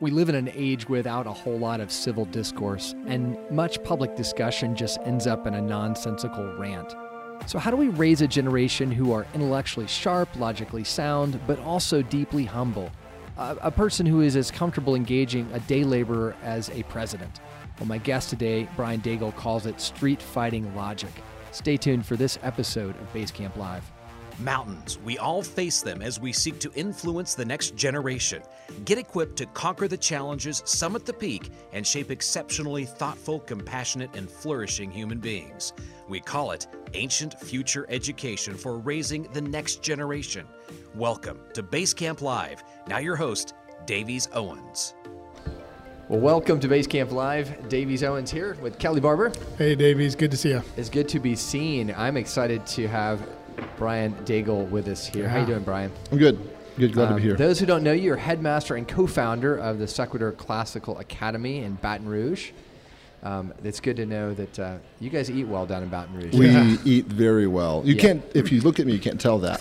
We 0.00 0.10
live 0.10 0.30
in 0.30 0.34
an 0.34 0.50
age 0.54 0.88
without 0.88 1.26
a 1.26 1.32
whole 1.32 1.58
lot 1.58 1.78
of 1.78 1.92
civil 1.92 2.24
discourse, 2.24 2.94
and 3.06 3.36
much 3.50 3.84
public 3.84 4.16
discussion 4.16 4.74
just 4.74 4.98
ends 5.04 5.26
up 5.26 5.46
in 5.46 5.52
a 5.52 5.60
nonsensical 5.60 6.56
rant. 6.56 6.94
So, 7.44 7.58
how 7.58 7.70
do 7.70 7.76
we 7.76 7.88
raise 7.88 8.22
a 8.22 8.26
generation 8.26 8.90
who 8.90 9.12
are 9.12 9.26
intellectually 9.34 9.86
sharp, 9.86 10.34
logically 10.36 10.84
sound, 10.84 11.38
but 11.46 11.58
also 11.58 12.00
deeply 12.00 12.46
humble? 12.46 12.90
A, 13.36 13.70
person 13.70 14.06
who 14.06 14.22
is 14.22 14.36
as 14.36 14.50
comfortable 14.50 14.94
engaging 14.94 15.46
a 15.52 15.60
day 15.60 15.84
laborer 15.84 16.34
as 16.42 16.70
a 16.70 16.82
president. 16.84 17.40
Well, 17.78 17.86
my 17.86 17.98
guest 17.98 18.30
today, 18.30 18.68
Brian 18.76 19.02
Daigle, 19.02 19.36
calls 19.36 19.66
it 19.66 19.82
street 19.82 20.22
fighting 20.22 20.74
logic. 20.74 21.12
Stay 21.50 21.76
tuned 21.76 22.06
for 22.06 22.16
this 22.16 22.38
episode 22.42 22.94
of 23.00 23.12
Basecamp 23.12 23.54
Live. 23.56 23.84
Mountains. 24.40 24.98
We 25.04 25.18
all 25.18 25.42
face 25.42 25.82
them 25.82 26.02
as 26.02 26.18
we 26.18 26.32
seek 26.32 26.58
to 26.60 26.72
influence 26.74 27.34
the 27.34 27.44
next 27.44 27.76
generation. 27.76 28.42
Get 28.84 28.98
equipped 28.98 29.36
to 29.36 29.46
conquer 29.46 29.86
the 29.86 29.96
challenges, 29.96 30.62
summit 30.64 31.04
the 31.04 31.12
peak, 31.12 31.50
and 31.72 31.86
shape 31.86 32.10
exceptionally 32.10 32.84
thoughtful, 32.84 33.40
compassionate, 33.40 34.16
and 34.16 34.30
flourishing 34.30 34.90
human 34.90 35.18
beings. 35.18 35.72
We 36.08 36.20
call 36.20 36.52
it 36.52 36.66
Ancient 36.94 37.38
Future 37.40 37.86
Education 37.88 38.54
for 38.54 38.78
raising 38.78 39.24
the 39.32 39.42
next 39.42 39.82
generation. 39.82 40.46
Welcome 40.94 41.40
to 41.54 41.62
Basecamp 41.62 42.22
Live. 42.22 42.64
Now, 42.88 42.98
your 42.98 43.16
host, 43.16 43.54
Davies 43.86 44.28
Owens. 44.32 44.94
Well, 46.08 46.18
welcome 46.18 46.58
to 46.58 46.68
Basecamp 46.68 47.12
Live. 47.12 47.68
Davies 47.68 48.02
Owens 48.02 48.30
here 48.32 48.56
with 48.60 48.78
Kelly 48.80 49.00
Barber. 49.00 49.30
Hey, 49.58 49.76
Davies. 49.76 50.16
Good 50.16 50.32
to 50.32 50.36
see 50.36 50.48
you. 50.48 50.62
It's 50.76 50.88
good 50.88 51.08
to 51.10 51.20
be 51.20 51.36
seen. 51.36 51.94
I'm 51.96 52.16
excited 52.16 52.66
to 52.66 52.88
have 52.88 53.20
Brian 53.76 54.14
Daigle 54.24 54.68
with 54.70 54.88
us 54.88 55.06
here. 55.06 55.28
How 55.28 55.40
you 55.40 55.46
doing, 55.46 55.62
Brian? 55.62 55.90
I'm 56.12 56.18
good. 56.18 56.38
Good, 56.78 56.92
glad 56.92 57.08
Um, 57.08 57.10
to 57.10 57.16
be 57.16 57.22
here. 57.22 57.36
Those 57.36 57.58
who 57.58 57.66
don't 57.66 57.82
know 57.82 57.92
you, 57.92 58.02
you're 58.04 58.16
headmaster 58.16 58.76
and 58.76 58.86
co-founder 58.86 59.56
of 59.56 59.78
the 59.78 59.86
Sequitur 59.86 60.32
Classical 60.32 60.98
Academy 60.98 61.64
in 61.64 61.74
Baton 61.74 62.08
Rouge. 62.08 62.50
Um, 63.22 63.52
it's 63.62 63.80
good 63.80 63.96
to 63.96 64.06
know 64.06 64.32
that 64.32 64.58
uh, 64.58 64.76
you 64.98 65.10
guys 65.10 65.30
eat 65.30 65.44
well 65.44 65.66
down 65.66 65.82
in 65.82 65.90
Baton 65.90 66.14
Rouge. 66.16 66.32
we 66.34 66.48
eat 66.90 67.04
very 67.04 67.46
well. 67.46 67.82
You 67.84 67.94
Yeah. 67.94 68.00
can't, 68.00 68.24
if 68.34 68.50
you 68.50 68.62
look 68.62 68.80
at 68.80 68.86
me, 68.86 68.94
you 68.94 68.98
can't 68.98 69.20
tell 69.20 69.38
that. 69.40 69.60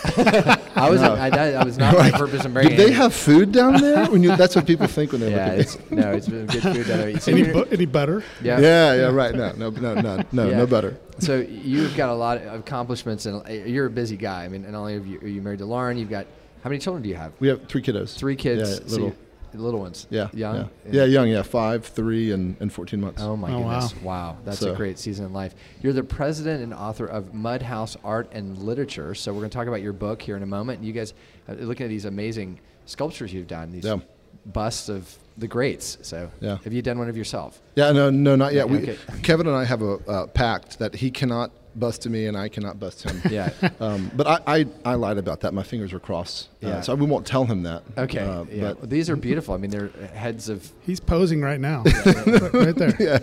I 0.77 0.89
was, 0.89 1.01
I, 1.01 1.29
that, 1.29 1.55
I 1.55 1.63
was 1.65 1.77
not 1.77 1.93
my 1.93 1.99
Like, 2.09 2.13
purpose 2.13 2.45
in 2.45 2.53
bringing. 2.53 2.77
Did 2.77 2.87
they 2.87 2.93
have 2.93 3.13
food 3.13 3.51
down 3.51 3.81
there? 3.81 4.05
When 4.09 4.23
you, 4.23 4.33
that's 4.37 4.55
what 4.55 4.65
people 4.65 4.87
think 4.87 5.11
when 5.11 5.19
they 5.19 5.31
Yeah, 5.31 5.45
look 5.47 5.53
at 5.55 5.59
it's, 5.59 5.89
me. 5.91 5.97
no, 5.97 6.11
it's 6.13 6.27
been 6.29 6.45
good 6.45 6.61
food 6.63 6.87
down 6.87 6.97
there. 6.99 7.19
So 7.19 7.31
Any, 7.33 7.43
bu- 7.51 7.65
any 7.69 7.85
butter? 7.85 8.23
yeah. 8.41 8.61
Yeah, 8.61 8.93
yeah, 8.93 9.01
right. 9.09 9.35
No, 9.35 9.51
no, 9.51 9.69
no, 9.71 9.93
no, 9.95 10.23
no, 10.31 10.49
Yeah. 10.49 10.57
no 10.57 10.65
butter. 10.65 10.97
So 11.19 11.39
you've 11.41 11.97
got 11.97 12.07
a 12.07 12.13
lot 12.13 12.37
of 12.37 12.61
accomplishments, 12.61 13.25
and 13.25 13.45
uh, 13.45 13.51
you're 13.51 13.87
a 13.87 13.89
busy 13.89 14.15
guy. 14.15 14.45
I 14.45 14.47
mean, 14.47 14.63
and 14.63 14.73
only 14.73 14.93
have 14.93 15.05
you, 15.05 15.19
are 15.19 15.27
you 15.27 15.41
married 15.41 15.59
to 15.59 15.65
Lauren, 15.65 15.97
you've 15.97 16.09
got 16.09 16.27
how 16.63 16.69
many 16.69 16.79
children 16.79 17.03
do 17.03 17.09
you 17.09 17.15
have? 17.15 17.33
We 17.41 17.49
have 17.49 17.67
three 17.67 17.81
kiddos. 17.81 18.15
Three 18.17 18.37
kids. 18.37 18.79
Yeah, 18.79 18.85
little. 18.89 19.07
you- 19.09 19.15
little 19.53 19.79
ones. 19.79 20.07
yeah, 20.09 20.29
young. 20.33 20.55
Yeah. 20.85 20.91
Yeah, 20.91 21.03
young. 21.05 21.27
Yeah, 21.29 21.41
five, 21.43 21.85
three, 21.85 22.31
and, 22.31 22.55
and 22.59 22.71
14 22.71 22.99
months. 23.01 23.21
Oh 23.21 23.35
my 23.35 23.51
Oh, 23.51 23.59
goodness! 23.63 23.95
Wow, 24.01 24.37
that's 24.45 24.61
a 24.61 24.73
great 24.73 24.99
season 24.99 25.25
in 25.25 25.33
life. 25.33 25.55
You're 25.81 25.93
the 25.93 26.03
president 26.03 26.63
and 26.63 26.73
author 26.73 27.05
of 27.05 27.33
Mud 27.33 27.61
House 27.61 27.97
Art 28.03 28.29
and 28.33 28.57
Literature. 28.59 29.15
So 29.15 29.31
we're 29.33 29.39
going 29.39 29.49
to 29.49 29.57
talk 29.57 29.67
about 29.67 29.81
your 29.81 29.93
book 29.93 30.21
here 30.21 30.35
in 30.37 30.43
a 30.43 30.47
moment. 30.47 30.83
You 30.83 30.93
guys 30.93 31.13
are 31.47 31.55
looking 31.55 31.85
at 31.85 31.89
these 31.89 32.05
amazing 32.05 32.59
sculptures 32.85 33.33
you've 33.33 33.47
done, 33.47 33.71
these 33.71 33.85
Yeah. 33.85 33.97
busts 34.45 34.89
of 34.89 35.17
the 35.37 35.47
greats. 35.47 35.97
So 36.01 36.29
Yeah. 36.41 36.57
have 36.63 36.73
you 36.73 36.81
done 36.81 36.97
one 36.99 37.07
of 37.09 37.15
yourself? 37.17 37.61
Yeah, 37.75 37.91
no, 37.91 38.09
no, 38.09 38.35
not 38.35 38.53
yet. 38.53 38.65
Okay. 38.69 38.97
We, 39.13 39.19
Kevin 39.21 39.47
and 39.47 39.55
I 39.55 39.63
have 39.65 39.81
a 39.81 39.93
uh, 40.07 40.27
pact 40.27 40.79
that 40.79 40.95
he 40.95 41.11
cannot 41.11 41.51
bust 41.75 42.01
to 42.03 42.09
me 42.09 42.25
and 42.27 42.35
I 42.37 42.49
cannot 42.49 42.79
bust 42.79 43.03
him. 43.03 43.21
Yeah. 43.31 43.51
Um, 43.79 44.09
but 44.15 44.27
I, 44.27 44.39
I, 44.59 44.65
I 44.85 44.93
lied 44.95 45.17
about 45.17 45.41
that. 45.41 45.53
My 45.53 45.63
fingers 45.63 45.93
were 45.93 45.99
crossed. 45.99 46.49
Uh, 46.63 46.67
Yeah. 46.67 46.81
so 46.81 46.95
we 46.95 47.05
won't 47.05 47.25
tell 47.27 47.45
him 47.45 47.63
that. 47.63 47.83
Okay. 47.97 48.19
Uh, 48.19 48.43
yeah. 48.51 48.61
but- 48.61 48.77
Well, 48.79 48.87
these 48.87 49.09
are 49.09 49.15
beautiful. 49.15 49.53
I 49.53 49.57
mean, 49.57 49.71
they're 49.71 49.89
heads 50.13 50.49
of. 50.49 50.71
He's 50.85 50.99
posing 50.99 51.41
right 51.41 51.59
now. 51.59 51.83
right 52.53 52.75
there. 52.75 52.95
yeah. 52.99 53.19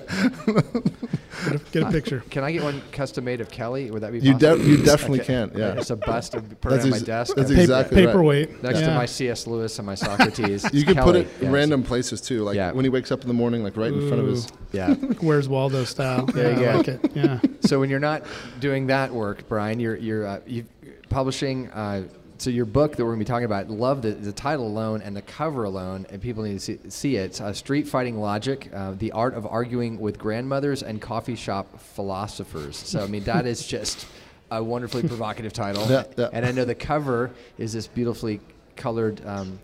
Get 1.45 1.55
a, 1.55 1.59
get 1.71 1.83
a 1.83 1.91
picture. 1.91 2.23
Can 2.31 2.45
I 2.45 2.53
get 2.53 2.63
one 2.63 2.83
custom 2.93 3.25
made 3.25 3.41
of 3.41 3.51
Kelly? 3.51 3.91
Would 3.91 4.03
that 4.03 4.13
be 4.13 4.21
You, 4.21 4.33
possible? 4.33 4.57
de- 4.59 4.65
you 4.71 4.77
definitely 4.83 5.21
Okay. 5.21 5.27
can. 5.49 5.53
Yeah. 5.57 5.73
It's 5.75 5.91
a 5.91 5.97
bust 5.97 6.35
of 6.35 6.49
put 6.61 6.73
it 6.73 6.75
That's 6.77 6.85
on 6.85 6.91
my 6.91 6.99
desk. 6.99 7.37
that's 7.37 7.51
I've- 7.51 7.61
exactly 7.61 7.99
right. 7.99 8.07
Paperweight. 8.09 8.63
Next 8.63 8.81
to 8.81 8.95
my 8.95 9.07
C.S. 9.07 9.47
Lewis 9.47 9.79
and 9.79 9.87
my 9.87 9.95
Socrates. 9.95 10.65
You 10.73 10.81
It's 10.81 10.85
can 10.93 10.97
put 11.05 11.17
it 11.17 11.29
in 11.41 11.45
Yes. 11.45 11.53
random 11.53 11.83
places 11.83 12.21
too, 12.21 12.43
like 12.43 12.57
Yeah. 12.57 12.73
when 12.73 12.85
he 12.85 12.89
wakes 12.89 13.13
up 13.13 13.23
in 13.23 13.29
the 13.29 13.35
morning, 13.35 13.63
like 13.63 13.77
right 13.77 13.93
in 13.93 14.09
front 14.09 14.23
of 14.23 14.29
his. 14.29 14.49
Yeah. 14.73 14.95
Where's 15.21 15.49
Waldo 15.49 15.85
style? 15.85 16.27
There 16.27 16.53
you 16.55 16.61
yeah, 16.63 16.69
I 16.69 16.73
go. 16.73 16.79
like 16.79 16.89
it. 16.89 17.11
Yeah. 17.15 17.41
so 17.61 17.81
when 17.81 17.91
you're 17.91 18.01
not 18.01 18.23
doing 18.61 18.87
that 18.89 19.13
work, 19.13 19.49
Brian, 19.49 19.79
you're 19.81 19.97
you're 19.97 20.27
uh, 20.27 20.41
you 20.47 20.65
publishing. 21.09 21.69
Uh, 21.71 22.05
so 22.39 22.51
your 22.51 22.65
book 22.67 22.97
that 22.97 23.05
we're 23.05 23.11
going 23.13 23.21
to 23.21 23.25
be 23.25 23.29
talking 23.29 23.45
about, 23.47 23.71
love 23.71 24.03
the, 24.03 24.13
the 24.13 24.33
title 24.33 24.67
alone 24.67 25.03
and 25.03 25.17
the 25.17 25.23
cover 25.23 25.65
alone, 25.65 26.07
and 26.11 26.21
people 26.21 26.43
need 26.43 26.55
to 26.55 26.61
see, 26.61 26.79
see 26.89 27.17
it. 27.17 27.41
Uh, 27.41 27.53
Street 27.53 27.87
Fighting 27.89 28.19
Logic: 28.19 28.69
uh, 28.75 28.93
The 28.93 29.13
Art 29.13 29.35
of 29.35 29.47
Arguing 29.47 29.99
with 30.01 30.19
Grandmothers 30.19 30.83
and 30.83 31.01
Coffee 31.01 31.37
Shop 31.37 31.81
Philosophers. 31.81 32.77
So 32.77 33.03
I 33.03 33.07
mean 33.07 33.25
that 33.25 33.47
is 33.47 33.67
just 33.77 34.07
a 34.51 34.63
wonderfully 34.63 35.07
provocative 35.07 35.53
title. 35.53 35.87
Yeah, 35.89 36.05
yeah. 36.17 36.29
And 36.33 36.47
I 36.47 36.53
know 36.53 36.65
the 36.65 36.75
cover 36.75 37.31
is 37.59 37.73
this 37.73 37.87
beautifully 37.87 38.41
colored. 38.77 39.25
Um, 39.27 39.59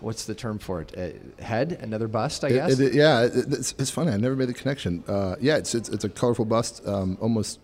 what's 0.00 0.24
the 0.24 0.34
term 0.34 0.58
for 0.58 0.80
it? 0.80 0.94
Uh, 0.96 1.42
head, 1.42 1.78
another 1.82 2.08
bust, 2.08 2.44
I 2.44 2.48
It- 2.48 2.52
guess. 2.54 2.78
it- 2.80 2.94
yeah, 2.94 3.22
it, 3.24 3.32
it's, 3.52 3.74
it's 3.78 3.90
funny. 3.90 4.10
I 4.12 4.16
never 4.16 4.34
made 4.36 4.48
the 4.48 4.54
connection. 4.54 5.04
Uh, 5.06 5.36
yeah, 5.40 5.56
it's, 5.56 5.74
it's 5.74 5.88
it's 5.88 6.04
a 6.04 6.08
colorful 6.08 6.44
bust, 6.44 6.86
um, 6.86 7.18
almost 7.20 7.58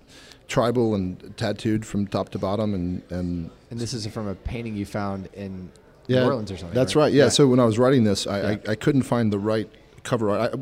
tribal 0.48 0.94
and 0.94 1.34
tattooed 1.36 1.84
from 1.86 2.06
top 2.06 2.30
to 2.30 2.38
bottom, 2.38 2.74
and 2.74 3.02
and 3.10 3.50
and 3.70 3.78
this 3.78 3.92
is 3.94 4.06
from 4.08 4.26
a 4.26 4.34
painting 4.34 4.74
you 4.76 4.84
found 4.86 5.28
in 5.34 5.70
yeah, 6.06 6.20
New 6.20 6.26
Orleans 6.26 6.50
or 6.50 6.56
something. 6.56 6.74
That's 6.74 6.96
right. 6.96 7.12
Yeah. 7.12 7.28
So 7.28 7.46
when 7.46 7.60
I 7.60 7.64
was 7.64 7.78
writing 7.78 8.04
this, 8.04 8.26
I, 8.26 8.40
Yeah. 8.40 8.56
I, 8.66 8.72
I 8.72 8.74
couldn't 8.74 9.02
find 9.02 9.32
the 9.32 9.38
right 9.38 9.70
cover 10.02 10.30
art. 10.30 10.54
I, 10.54 10.58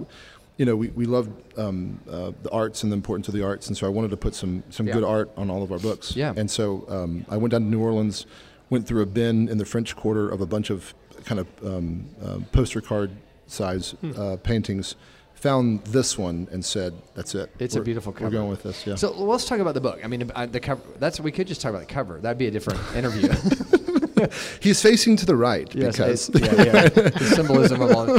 you 0.59 0.65
know, 0.65 0.75
we, 0.75 0.89
we 0.89 1.05
love 1.05 1.29
um, 1.59 2.01
uh, 2.11 2.33
the 2.43 2.51
arts 2.51 2.83
and 2.83 2.91
the 2.91 2.95
importance 2.97 3.29
of 3.29 3.35
the 3.35 3.45
arts, 3.45 3.69
and 3.69 3.77
so 3.77 3.87
I 3.87 3.91
wanted 3.91 4.11
to 4.11 4.17
put 4.17 4.35
some 4.35 4.63
some 4.71 4.87
Yeah. 4.89 4.95
good 4.95 5.05
art 5.05 5.31
on 5.37 5.51
all 5.51 5.63
of 5.63 5.71
our 5.71 5.79
books. 5.79 6.17
Yeah. 6.17 6.33
And 6.37 6.51
so 6.51 6.85
um, 6.89 7.25
I 7.29 7.37
went 7.37 7.53
down 7.53 7.63
to 7.63 7.67
New 7.69 7.81
Orleans, 7.81 8.27
went 8.71 8.87
through 8.87 9.03
a 9.03 9.07
bin 9.07 9.49
in 9.49 9.59
the 9.59 9.65
French 9.65 9.95
Quarter 9.95 10.29
of 10.31 10.41
a 10.41 10.47
bunch 10.47 10.71
of 10.71 10.95
kind 11.25 11.41
of 11.41 11.47
um, 11.65 12.07
uh, 12.25 12.39
poster 12.53 12.81
card 12.81 13.11
size 13.47 13.93
Hmm. 14.01 14.13
uh, 14.19 14.37
paintings. 14.37 14.97
Found 15.41 15.85
this 15.85 16.17
one 16.17 16.49
and 16.51 16.65
said, 16.65 16.95
"That's 17.15 17.35
it. 17.35 17.51
It's 17.59 17.75
a 17.75 17.79
We're- 17.79 17.85
beautiful 17.85 18.15
We're 18.19 18.31
going 18.31 18.49
with 18.49 18.63
this." 18.63 18.87
Yeah. 18.87 18.95
So 18.95 19.13
let's 19.13 19.45
talk 19.47 19.59
about 19.61 19.75
the 19.75 19.81
book. 19.83 20.01
I 20.03 20.07
mean, 20.09 20.31
uh, 20.35 20.47
the 20.47 20.61
cover. 20.61 20.81
That's 20.99 21.21
we 21.21 21.31
could 21.31 21.47
just 21.47 21.61
talk 21.61 21.71
about 21.71 21.87
the 21.87 21.93
cover. 21.93 22.19
That'd 22.21 22.39
be 22.39 22.47
a 22.47 22.51
different 22.51 22.81
interview. 22.97 23.29
He's 24.61 24.81
facing 24.81 25.17
to 25.19 25.27
the 25.27 25.37
right 25.37 25.73
yes, 25.75 25.97
because 25.97 26.31
yeah, 26.41 26.63
yeah. 26.65 26.89
the 26.89 27.33
symbolism 27.35 27.83
of 27.83 27.91
all. 27.93 28.19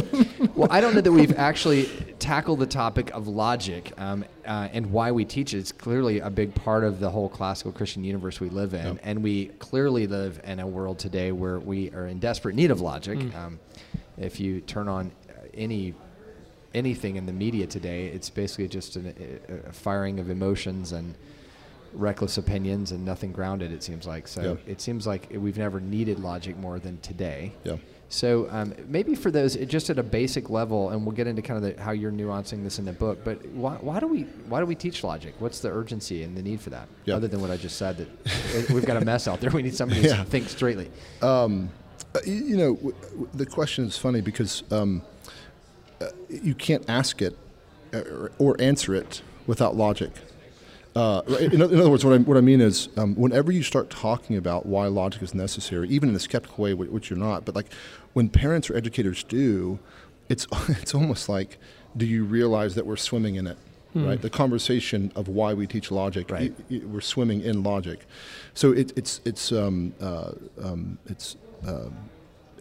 Well, 0.56 0.68
I 0.72 0.80
don't 0.80 0.94
know 0.94 1.02
that 1.02 1.12
we've 1.12 1.36
actually 1.38 1.90
tackled 2.20 2.60
the 2.60 2.68
topic 2.68 3.10
of 3.16 3.28
logic 3.28 3.92
um, 3.98 4.24
uh, 4.46 4.70
and 4.72 4.92
why 4.92 5.12
we 5.12 5.26
teach 5.26 5.56
it. 5.56 5.58
It's 5.58 5.72
clearly 5.72 6.20
a 6.20 6.30
big 6.30 6.54
part 6.54 6.84
of 6.84 7.00
the 7.00 7.10
whole 7.10 7.30
classical 7.30 7.72
Christian 7.72 8.04
universe 8.04 8.40
we 8.40 8.50
live 8.50 8.76
in, 8.76 8.86
Yep. 8.86 9.00
and 9.04 9.24
we 9.24 9.48
clearly 9.58 10.06
live 10.06 10.40
in 10.44 10.60
a 10.60 10.68
world 10.68 11.00
today 11.00 11.32
where 11.32 11.58
we 11.60 11.90
are 11.92 12.06
in 12.06 12.20
desperate 12.20 12.54
need 12.56 12.70
of 12.70 12.80
logic. 12.80 13.18
Um, 13.36 13.60
if 14.20 14.40
you 14.40 14.62
turn 14.62 14.88
on 14.88 15.12
any 15.56 15.96
anything 16.78 17.16
in 17.16 17.26
the 17.26 17.34
media 17.34 17.68
today, 17.68 18.08
it's 18.08 18.30
basically 18.30 18.68
just 18.68 18.96
an, 18.96 19.14
a, 19.68 19.74
firing 19.74 20.20
of 20.20 20.30
emotions 20.30 20.92
and 20.92 21.16
reckless 21.94 22.38
opinions 22.38 22.92
and 22.92 23.04
nothing 23.04 23.32
grounded. 23.32 23.72
It 23.72 23.84
seems 23.84 24.06
like 24.06 24.28
so. 24.28 24.42
Yeah. 24.42 24.72
It 24.72 24.82
seems 24.82 25.08
like 25.08 25.28
we've 25.32 25.58
never 25.58 25.80
needed 25.80 26.20
logic 26.20 26.58
more 26.58 26.80
than 26.80 27.00
today. 27.00 27.54
yeah. 27.64 27.78
So 28.10 28.48
um, 28.52 28.74
maybe 28.88 29.16
for 29.16 29.32
those, 29.32 29.58
just 29.58 29.90
at 29.90 30.00
a 30.00 30.04
basic 30.04 30.50
level, 30.50 30.92
and 30.92 31.06
we'll 31.06 31.16
get 31.16 31.28
into 31.28 31.42
kind 31.42 31.58
of 31.62 31.76
the, 31.76 31.82
how 31.84 31.92
you're 31.92 32.12
nuancing 32.12 32.64
this 32.64 32.80
in 32.80 32.86
the 32.86 32.94
book. 32.94 33.20
But 33.26 33.46
why, 33.48 33.74
why 33.82 34.00
do 34.00 34.08
we 34.08 34.22
why 34.48 34.62
do 34.62 34.66
we 34.66 34.76
teach 34.76 35.04
logic? 35.04 35.34
What's 35.40 35.60
the 35.60 35.70
urgency 35.70 36.24
and 36.24 36.38
the 36.38 36.42
need 36.42 36.62
for 36.62 36.70
that? 36.70 36.88
Yeah. 37.04 37.16
Other 37.16 37.28
than 37.28 37.42
what 37.42 37.52
I 37.52 37.58
just 37.58 37.76
said, 37.76 37.98
that 37.98 38.70
we've 38.74 38.86
got 38.86 38.96
a 38.96 39.04
mess 39.04 39.28
out 39.28 39.42
there. 39.42 39.50
We 39.52 39.62
need 39.62 39.76
somebody 39.76 40.02
Yeah. 40.02 40.18
to 40.18 40.24
think 40.24 40.48
straightly. 40.48 40.90
Um, 41.22 41.70
uh, 42.16 42.20
you 42.26 42.56
know, 42.56 42.94
the 43.34 43.46
question 43.46 43.84
is 43.84 43.98
funny 43.98 44.22
because 44.22 44.64
um, 44.72 45.02
uh, 46.02 46.08
you 46.30 46.54
can't 46.56 46.84
ask 46.90 47.22
it 47.22 47.38
uh, 47.94 48.00
or, 48.00 48.32
or 48.40 48.56
answer 48.62 48.94
it 48.96 49.22
without 49.48 49.76
logic. 49.76 50.12
Uh, 50.96 51.22
in, 51.40 51.54
in 51.54 51.62
other 51.62 51.90
words, 51.90 52.04
what 52.04 52.14
I, 52.14 52.18
what 52.18 52.38
I 52.38 52.42
mean 52.42 52.60
is, 52.60 52.90
um, 52.98 53.14
whenever 53.16 53.52
you 53.52 53.62
start 53.62 53.90
talking 53.92 54.36
about 54.36 54.66
why 54.66 54.88
logic 54.88 55.22
is 55.22 55.36
necessary, 55.36 55.88
even 55.90 56.10
in 56.10 56.16
a 56.16 56.20
skeptical 56.20 56.64
way, 56.64 56.72
wh- 56.74 56.92
which 56.92 57.10
you're 57.12 57.20
not, 57.20 57.46
but 57.46 57.56
like 57.56 57.68
when 58.14 58.30
parents 58.30 58.68
or 58.70 58.76
educators 58.76 59.24
do, 59.24 59.78
it's 60.28 60.48
it's 60.70 60.96
almost 60.96 61.30
like, 61.30 61.60
do 61.96 62.06
you 62.06 62.24
realize 62.24 62.74
that 62.76 62.86
we're 62.86 62.98
swimming 62.98 63.36
in 63.36 63.48
it? 63.48 63.58
Right, 63.96 64.22
the 64.22 64.30
conversation 64.30 65.12
of 65.16 65.28
why 65.28 65.56
we 65.56 65.66
teach 65.66 65.90
logic, 65.90 66.30
Right. 66.30 66.54
y- 66.70 66.78
y- 66.78 66.82
we're 66.86 67.02
swimming 67.02 67.42
in 67.42 67.64
logic. 67.64 68.06
So 68.54 68.72
it, 68.72 68.94
it's 68.96 69.22
it's 69.26 69.52
um, 69.52 69.92
uh, 70.00 70.34
um, 70.64 71.00
it's 71.08 71.36
um, 71.68 71.96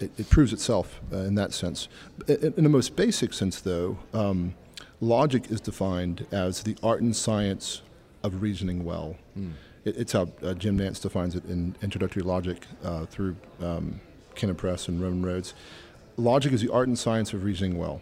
it, 0.00 0.10
it 0.18 0.30
proves 0.30 0.52
itself 0.52 1.00
uh, 1.12 1.18
in 1.18 1.34
that 1.36 1.52
sense. 1.52 1.88
In, 2.28 2.54
in 2.56 2.64
the 2.64 2.70
most 2.70 2.96
basic 2.96 3.32
sense, 3.32 3.60
though, 3.60 3.98
um, 4.12 4.54
logic 5.00 5.50
is 5.50 5.60
defined 5.60 6.26
as 6.30 6.62
the 6.62 6.76
art 6.82 7.02
and 7.02 7.14
science 7.14 7.82
of 8.22 8.42
reasoning 8.42 8.84
well. 8.84 9.16
It, 9.84 9.96
it's 9.96 10.12
how 10.12 10.28
uh, 10.42 10.54
Jim 10.54 10.76
Nance 10.76 11.00
defines 11.00 11.34
it 11.34 11.44
in 11.44 11.76
Introductory 11.82 12.22
Logic 12.22 12.66
uh, 12.84 13.06
through 13.06 13.36
um, 13.62 14.00
Canon 14.34 14.56
Press 14.56 14.88
and 14.88 15.00
Roman 15.00 15.24
Roads. 15.24 15.54
logic 16.16 16.52
is 16.52 16.60
the 16.60 16.72
art 16.72 16.88
and 16.88 16.98
science 16.98 17.32
of 17.32 17.44
reasoning 17.44 17.78
well. 17.78 18.00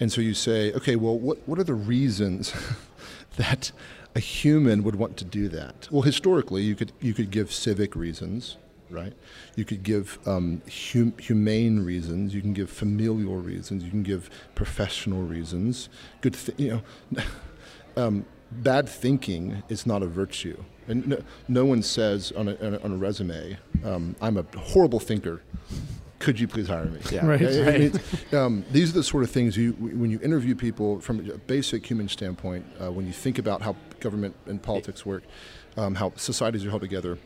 And 0.00 0.12
so 0.12 0.20
you 0.20 0.34
say, 0.34 0.72
okay, 0.72 0.96
well, 0.96 1.18
what, 1.18 1.38
what 1.46 1.58
are 1.58 1.64
the 1.64 1.74
reasons 1.74 2.52
that 3.36 3.72
a 4.14 4.20
human 4.20 4.82
would 4.84 4.96
want 4.96 5.16
to 5.18 5.24
do 5.24 5.48
that? 5.48 5.88
Well, 5.90 6.02
historically, 6.02 6.62
you 6.62 6.74
could, 6.74 6.92
you 7.00 7.14
could 7.14 7.30
give 7.30 7.52
civic 7.52 7.96
reasons, 7.96 8.56
right? 8.92 9.12
You 9.56 9.64
could 9.64 9.82
give 9.82 10.18
um, 10.26 10.62
hum- 10.92 11.14
humane 11.18 11.80
reasons. 11.84 12.34
You 12.34 12.40
can 12.40 12.52
give 12.52 12.70
familial 12.70 13.36
reasons. 13.36 13.82
You 13.84 13.90
can 13.90 14.02
give 14.02 14.30
professional 14.54 15.22
reasons. 15.22 15.88
Good, 16.20 16.34
th- 16.34 16.58
you 16.58 16.82
know, 17.12 17.22
um, 17.96 18.24
bad 18.50 18.88
thinking 18.88 19.62
is 19.68 19.86
not 19.86 20.02
a 20.02 20.06
virtue. 20.06 20.62
And 20.88 21.06
no, 21.06 21.22
no 21.48 21.64
one 21.64 21.82
says 21.82 22.32
on 22.32 22.48
a, 22.48 22.56
on 22.64 22.74
a, 22.74 22.78
on 22.80 22.92
a 22.92 22.96
resume, 22.96 23.56
um, 23.84 24.16
"I'm 24.20 24.36
a 24.36 24.44
horrible 24.58 24.98
thinker." 25.00 25.42
Could 26.18 26.38
you 26.38 26.46
please 26.46 26.68
hire 26.68 26.84
me? 26.84 27.00
Yeah. 27.10 27.26
Right. 27.26 27.42
I- 27.42 27.46
I 27.46 27.64
Right. 27.66 27.80
mean, 27.80 28.00
um, 28.32 28.64
these 28.70 28.90
are 28.90 28.94
the 28.94 29.02
sort 29.02 29.24
of 29.24 29.30
things 29.30 29.56
you, 29.56 29.72
when 29.72 30.08
you 30.10 30.20
interview 30.22 30.54
people 30.54 31.00
from 31.00 31.18
a 31.28 31.36
basic 31.38 31.84
human 31.90 32.08
standpoint, 32.08 32.64
uh, 32.80 32.92
when 32.92 33.06
you 33.08 33.12
think 33.12 33.38
about 33.38 33.60
how 33.62 33.74
government 33.98 34.36
and 34.46 34.62
politics 34.62 35.04
work, 35.04 35.24
um, 35.76 35.96
how 35.96 36.12
societies 36.16 36.64
are 36.64 36.70
held 36.70 36.82
together, 36.82 37.18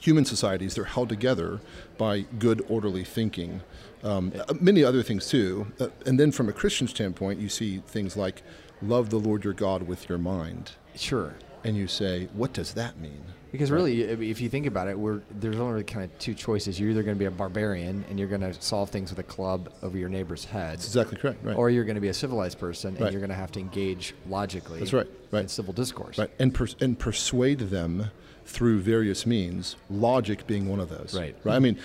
human 0.00 0.24
societies, 0.24 0.74
they're 0.74 0.84
held 0.84 1.08
together 1.08 1.60
by 1.98 2.20
good, 2.38 2.64
orderly 2.68 3.04
thinking. 3.04 3.60
Um, 4.02 4.32
many 4.60 4.84
other 4.84 5.02
things 5.02 5.26
too. 5.28 5.66
Uh, 5.80 5.88
and 6.04 6.20
then 6.20 6.30
from 6.32 6.48
a 6.48 6.52
Christian 6.52 6.86
standpoint, 6.86 7.40
you 7.40 7.48
see 7.48 7.78
things 7.86 8.16
like 8.16 8.42
love 8.82 9.10
the 9.10 9.18
Lord 9.18 9.44
your 9.44 9.54
God 9.54 9.84
with 9.84 10.08
your 10.08 10.18
mind. 10.18 10.72
Sure. 10.94 11.34
And 11.64 11.76
you 11.76 11.88
say, 11.88 12.28
what 12.34 12.52
does 12.52 12.74
that 12.74 12.98
mean? 12.98 13.20
Because 13.50 13.70
really, 13.70 14.04
i- 14.04 14.08
if 14.12 14.40
you 14.40 14.48
think 14.48 14.66
about 14.66 14.86
it, 14.86 14.98
we're, 14.98 15.22
there's 15.30 15.56
only 15.58 15.82
kind 15.82 16.04
of 16.04 16.16
two 16.18 16.34
choices. 16.34 16.78
You're 16.78 16.90
either 16.90 17.02
going 17.02 17.16
to 17.16 17.18
be 17.18 17.24
a 17.24 17.30
barbarian 17.30 18.04
and 18.10 18.18
you're 18.18 18.28
going 18.28 18.42
to 18.42 18.52
solve 18.60 18.90
things 18.90 19.10
with 19.10 19.18
a 19.18 19.22
club 19.24 19.72
over 19.82 19.96
your 19.96 20.10
neighbor's 20.10 20.44
head, 20.44 20.74
That's 20.74 20.86
exactly 20.86 21.16
correct. 21.16 21.42
Right. 21.44 21.56
or 21.56 21.70
you're 21.70 21.84
going 21.84 21.94
to 21.96 22.00
be 22.00 22.08
a 22.08 22.14
civilized 22.14 22.58
person 22.60 22.90
and 22.96 23.00
Right. 23.00 23.12
you're 23.12 23.20
going 23.20 23.30
to 23.30 23.36
have 23.36 23.50
to 23.52 23.60
engage 23.60 24.14
logically. 24.28 24.78
That's 24.78 24.92
right, 24.92 25.06
right. 25.32 25.42
In 25.42 25.48
civil 25.48 25.72
discourse. 25.72 26.18
Right, 26.18 26.30
and 26.38 26.54
pers- 26.54 26.76
and 26.80 26.98
persuade 26.98 27.60
them 27.60 28.10
through 28.46 28.80
various 28.80 29.26
means. 29.26 29.76
Logic 29.90 30.46
being 30.46 30.68
one 30.68 30.80
of 30.80 30.88
those. 30.88 31.14
Right. 31.16 31.36
Right. 31.44 31.56
I 31.56 31.58
mean, 31.58 31.78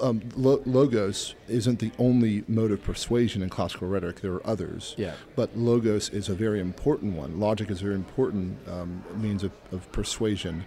um, 0.00 0.22
lo- 0.34 0.62
logos 0.64 1.34
isn't 1.46 1.78
the 1.78 1.92
only 1.98 2.42
mode 2.48 2.70
of 2.72 2.82
persuasion 2.82 3.42
in 3.42 3.50
classical 3.50 3.86
rhetoric. 3.88 4.20
There 4.22 4.32
are 4.32 4.46
others. 4.46 4.94
Yeah. 4.96 5.14
But 5.36 5.56
logos 5.56 6.08
is 6.10 6.28
a 6.28 6.34
very 6.34 6.60
important 6.60 7.14
one. 7.14 7.38
Logic 7.38 7.70
is 7.70 7.80
a 7.80 7.84
very 7.84 7.94
important 7.94 8.58
um, 8.68 9.04
means 9.14 9.44
of, 9.44 9.52
of 9.72 9.90
persuasion, 9.92 10.64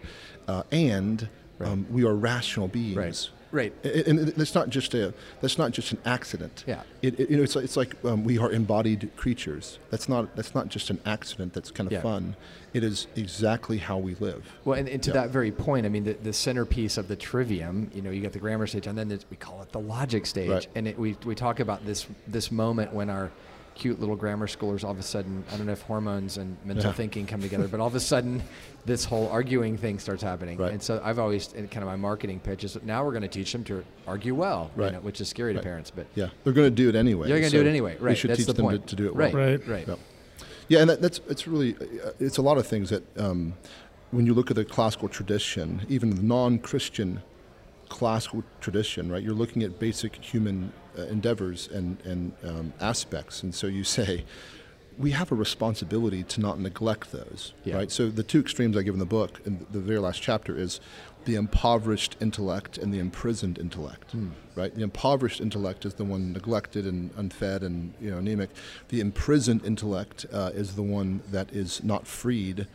uh, 0.47 0.63
and 0.71 1.27
um, 1.59 1.85
we 1.89 2.05
are 2.05 2.15
rational 2.15 2.67
beings. 2.67 2.95
Right. 2.95 3.29
Right. 3.51 3.73
And- 3.83 4.19
And 4.19 4.27
that's 4.29 4.53
not 4.55 4.69
just 4.69 4.93
a 4.93 5.13
that's 5.41 5.57
not 5.57 5.71
just 5.71 5.91
an 5.91 5.97
accident. 6.05 6.63
Yeah. 6.67 6.83
It, 7.01 7.19
it- 7.19 7.29
you 7.29 7.37
know, 7.37 7.43
it's 7.43 7.55
like, 7.55 7.65
it's 7.65 7.77
like 7.77 7.95
um, 8.05 8.23
we 8.23 8.37
are 8.37 8.51
embodied 8.51 9.09
creatures. 9.15 9.79
That's 9.89 10.07
not 10.07 10.35
that's 10.35 10.53
not 10.53 10.67
just 10.69 10.89
an 10.89 10.99
accident. 11.05 11.53
That's 11.53 11.71
kind 11.71 11.87
of 11.87 11.93
Yeah. 11.93 12.01
fun. 12.01 12.35
It 12.73 12.83
is 12.83 13.07
exactly 13.15 13.79
how 13.79 13.97
we 13.97 14.13
live. 14.15 14.45
Well, 14.65 14.77
and, 14.77 14.87
and 14.87 15.01
to 15.03 15.09
Yeah. 15.09 15.21
that 15.21 15.29
very 15.31 15.51
point, 15.51 15.85
I 15.87 15.89
mean, 15.89 16.03
the, 16.03 16.13
the 16.13 16.33
centerpiece 16.33 16.97
of 16.97 17.07
the 17.07 17.15
trivium, 17.15 17.89
you 17.95 18.01
know, 18.03 18.11
you 18.11 18.21
got 18.21 18.31
the 18.33 18.39
grammar 18.39 18.67
stage, 18.67 18.85
and 18.85 18.95
then 18.95 19.19
we 19.31 19.37
call 19.37 19.61
it 19.63 19.71
the 19.71 19.79
logic 19.79 20.27
stage. 20.27 20.49
Right. 20.49 20.67
And 20.75 20.87
it, 20.87 20.99
we, 20.99 21.17
we 21.25 21.33
talk 21.33 21.59
about 21.59 21.85
this 21.85 22.05
this 22.27 22.51
moment 22.51 22.93
when 22.93 23.09
our 23.09 23.31
cute 23.79 23.99
little 23.99 24.15
grammar 24.17 24.45
schoolers 24.45 24.83
all 24.83 24.91
of 24.91 24.99
a 24.99 25.03
sudden, 25.03 25.43
I 25.51 25.57
don't 25.57 25.65
know 25.65 25.71
if 25.71 25.81
hormones 25.81 26.37
and 26.37 26.57
mental 26.65 26.87
Yeah. 26.87 26.91
thinking 26.91 27.25
come 27.25 27.41
together, 27.41 27.67
but 27.69 27.79
all 27.79 27.87
of 27.87 27.95
a 27.95 27.99
sudden, 27.99 28.43
this 28.85 29.05
whole 29.05 29.29
arguing 29.29 29.77
thing 29.77 29.99
starts 29.99 30.21
happening. 30.21 30.57
Right. 30.57 30.73
And 30.73 30.83
so 30.83 31.01
I've 31.03 31.17
always, 31.17 31.53
in 31.53 31.67
kind 31.69 31.83
of 31.83 31.87
my 31.87 31.95
marketing 31.95 32.41
pitch 32.41 32.65
is 32.65 32.77
now 32.83 33.05
we're 33.05 33.11
going 33.13 33.21
to 33.23 33.29
teach 33.29 33.51
them 33.53 33.63
to 33.65 33.83
argue 34.05 34.35
well, 34.35 34.69
you 34.77 34.91
know, 34.91 34.99
which 34.99 35.21
is 35.21 35.29
scary 35.29 35.53
to 35.53 35.61
parents. 35.61 35.91
But 35.91 36.07
Yeah, 36.13 36.27
they're 36.43 36.53
going 36.53 36.67
to 36.67 36.75
do 36.75 36.89
it 36.89 36.95
anyway. 36.95 37.29
They're 37.29 37.39
gonna 37.39 37.49
do 37.51 37.61
it 37.61 37.67
anyway, 37.67 37.95
We 37.99 38.07
right, 38.07 38.17
should 38.17 38.31
that's 38.31 38.39
teach 38.39 38.47
the 38.47 38.53
them 38.53 38.65
point. 38.65 38.87
To, 38.87 38.95
to 38.95 39.01
do 39.01 39.07
it 39.07 39.15
Right. 39.15 39.33
well. 39.33 39.43
Right. 39.47 39.67
right. 39.67 39.87
Yeah, 39.87 39.95
yeah, 40.67 40.79
and 40.81 40.89
that, 40.89 41.01
that's 41.01 41.21
it's 41.29 41.47
really 41.47 41.75
uh, 41.75 42.11
it's 42.19 42.37
a 42.37 42.41
lot 42.41 42.57
of 42.57 42.67
things 42.67 42.89
that 42.89 43.03
um, 43.17 43.53
when 44.11 44.25
you 44.25 44.33
look 44.33 44.49
at 44.51 44.55
the 44.55 44.65
classical 44.65 45.07
tradition, 45.07 45.85
even 45.89 46.09
the 46.15 46.21
non-Christian 46.21 47.21
classical 47.87 48.43
tradition, 48.61 49.11
right? 49.11 49.23
You're 49.23 49.33
looking 49.33 49.63
at 49.63 49.79
basic 49.79 50.15
human 50.15 50.71
endeavors 50.97 51.67
and 51.67 51.97
and 52.05 52.33
um, 52.43 52.73
aspects, 52.79 53.43
and 53.43 53.53
so 53.53 53.67
you 53.67 53.83
say. 53.83 54.25
We 54.97 55.11
have 55.11 55.31
a 55.31 55.35
responsibility 55.35 56.23
to 56.23 56.41
not 56.41 56.59
neglect 56.59 57.13
those, 57.13 57.53
Yeah. 57.63 57.75
right? 57.77 57.89
So 57.89 58.09
the 58.09 58.21
two 58.21 58.41
extremes 58.41 58.75
I 58.75 58.81
give 58.81 58.95
in 58.95 58.99
the 58.99 59.05
book, 59.05 59.39
in 59.45 59.65
the 59.71 59.79
very 59.79 59.99
last 59.99 60.21
chapter, 60.21 60.57
is 60.57 60.81
the 61.23 61.35
impoverished 61.35 62.17
intellect 62.19 62.77
and 62.77 62.93
the 62.93 62.99
imprisoned 62.99 63.57
intellect, 63.59 64.13
right? 64.55 64.75
The 64.75 64.81
impoverished 64.83 65.39
intellect 65.39 65.85
is 65.85 65.93
the 65.93 66.03
one 66.03 66.33
neglected 66.33 66.85
and 66.85 67.11
unfed 67.15 67.63
and 67.63 67.93
you 68.01 68.11
know 68.11 68.17
anemic. 68.17 68.49
The 68.89 68.99
imprisoned 68.99 69.63
intellect 69.63 70.25
uh, 70.33 70.51
is 70.53 70.75
the 70.75 70.83
one 70.83 71.21
that 71.31 71.49
is 71.53 71.81
not 71.81 72.05
freed 72.05 72.67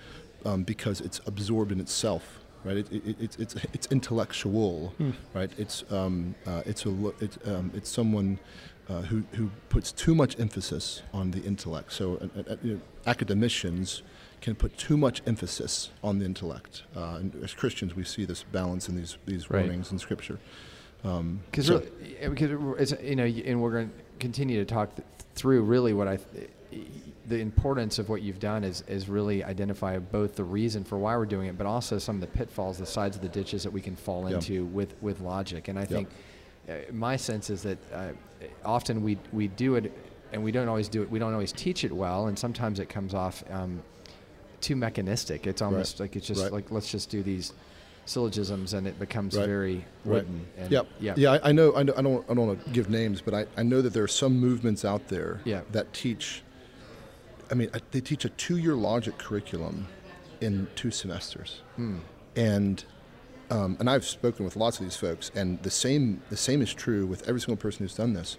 um, 0.46 0.62
because 0.62 1.02
it's 1.02 1.20
absorbed 1.26 1.72
in 1.72 1.80
itself, 1.80 2.40
right? 2.64 2.76
It, 2.78 2.92
it, 2.92 3.16
it's 3.20 3.36
it's 3.36 3.54
it's 3.72 3.86
intellectual, 3.90 4.94
right? 5.34 5.50
It's 5.58 5.84
um, 5.90 6.34
uh, 6.46 6.62
it's 6.66 6.86
a 6.86 7.12
it's 7.20 7.38
um, 7.46 7.70
it's 7.74 7.90
someone. 7.90 8.38
Uh, 8.86 9.00
who, 9.00 9.24
who 9.32 9.50
puts 9.70 9.92
too 9.92 10.14
much 10.14 10.38
emphasis 10.38 11.00
on 11.14 11.30
the 11.30 11.42
intellect. 11.42 11.90
So, 11.90 12.16
uh, 12.16 12.40
uh, 12.52 12.56
you 12.62 12.74
know, 12.74 12.80
academicians 13.06 14.02
can 14.42 14.54
put 14.54 14.76
too 14.76 14.98
much 14.98 15.22
emphasis 15.26 15.88
on 16.02 16.18
the 16.18 16.26
intellect. 16.26 16.82
Uh, 16.94 17.16
and 17.18 17.34
as 17.42 17.54
Christians, 17.54 17.94
we 17.96 18.04
see 18.04 18.26
this 18.26 18.42
balance 18.42 18.86
in 18.90 18.94
these, 18.96 19.16
these 19.24 19.48
Right. 19.50 19.60
warnings 19.64 19.90
in 19.90 19.98
Scripture. 19.98 20.38
Um, 21.02 21.40
Because 21.50 21.64
so- 21.68 21.78
really, 21.78 22.28
because 22.28 22.50
it's 22.92 23.02
you 23.02 23.16
know, 23.16 23.24
and 23.24 23.62
we're 23.62 23.70
going 23.72 23.88
to 23.88 23.94
continue 24.18 24.58
to 24.62 24.66
talk 24.66 24.94
th- 24.96 25.08
through 25.34 25.62
really 25.62 25.94
what 25.94 26.06
I, 26.06 26.16
th- 26.16 26.50
the 27.26 27.38
importance 27.40 27.98
of 27.98 28.08
what 28.10 28.20
you've 28.22 28.38
done 28.38 28.64
is 28.64 28.82
is 28.86 29.08
really 29.08 29.42
identify 29.42 29.98
both 29.98 30.36
the 30.36 30.44
reason 30.44 30.84
for 30.84 30.98
why 30.98 31.16
we're 31.16 31.24
doing 31.26 31.46
it, 31.48 31.56
but 31.56 31.66
also 31.66 31.98
some 31.98 32.16
of 32.16 32.20
the 32.20 32.26
pitfalls, 32.38 32.76
the 32.78 32.86
sides 32.86 33.16
of 33.16 33.22
the 33.22 33.28
ditches 33.28 33.62
that 33.62 33.70
we 33.72 33.80
can 33.80 33.96
fall 33.96 34.28
Yeah. 34.28 34.36
into 34.36 34.66
with 34.66 34.94
with 35.00 35.20
logic. 35.20 35.68
And 35.68 35.78
I 35.78 35.82
Yeah. 35.82 35.86
think 35.88 36.08
uh, 36.68 36.72
my 36.92 37.16
sense 37.16 37.48
is 37.50 37.62
that 37.62 37.78
uh, 37.92 38.08
often 38.64 39.02
we 39.02 39.18
we 39.32 39.48
do 39.48 39.76
it, 39.76 39.92
and 40.32 40.42
we 40.44 40.52
don't 40.52 40.68
always 40.68 40.88
do 40.88 41.02
it. 41.02 41.10
We 41.10 41.18
don't 41.18 41.32
always 41.32 41.52
teach 41.52 41.82
it 41.84 41.92
well, 41.92 42.26
and 42.26 42.38
sometimes 42.38 42.78
it 42.78 42.88
comes 42.88 43.14
off. 43.14 43.42
Um, 43.50 43.82
too 44.60 44.76
mechanistic. 44.76 45.46
It's 45.46 45.60
almost 45.60 46.00
like 46.00 46.16
it's 46.16 46.26
just 46.26 46.42
Right. 46.42 46.52
like 46.52 46.70
let's 46.70 46.90
just 46.90 47.10
do 47.10 47.22
these 47.22 47.52
syllogisms, 48.06 48.74
and 48.74 48.86
it 48.86 48.98
becomes 48.98 49.36
Right. 49.36 49.46
very 49.46 49.74
Right. 50.04 50.24
wooden. 50.24 50.46
And 50.58 50.70
yeah, 50.72 50.82
yeah, 51.00 51.14
yeah. 51.16 51.32
I, 51.32 51.48
I 51.50 51.52
know. 51.52 51.74
I, 51.74 51.82
know- 51.82 51.94
I 51.96 52.02
don't. 52.02 52.24
I 52.30 52.34
don't 52.34 52.46
want 52.46 52.64
to 52.64 52.70
give 52.70 52.88
names, 52.90 53.20
but 53.22 53.34
I, 53.34 53.46
I 53.56 53.62
know 53.62 53.80
that 53.82 53.92
there 53.92 54.02
are 54.04 54.08
some 54.08 54.38
movements 54.38 54.84
out 54.84 55.08
there 55.08 55.40
Yeah. 55.44 55.62
that 55.72 55.92
teach. 55.92 56.42
I 57.50 57.54
mean, 57.54 57.70
they 57.90 58.00
teach 58.00 58.24
a 58.24 58.28
two-year 58.30 58.74
logic 58.74 59.18
curriculum 59.18 59.86
in 60.40 60.66
two 60.74 60.90
semesters, 60.90 61.60
Hmm. 61.76 61.98
and 62.36 62.84
um, 63.50 63.76
and 63.78 63.88
I've 63.90 64.04
spoken 64.06 64.44
with 64.44 64.56
lots 64.56 64.78
of 64.78 64.84
these 64.86 64.96
folks, 64.96 65.30
and 65.34 65.62
the 65.62 65.70
same 65.70 66.22
the 66.30 66.36
same 66.36 66.62
is 66.62 66.72
true 66.72 67.06
with 67.06 67.28
every 67.28 67.40
single 67.40 67.56
person 67.56 67.84
who's 67.84 67.94
done 67.94 68.12
this. 68.14 68.36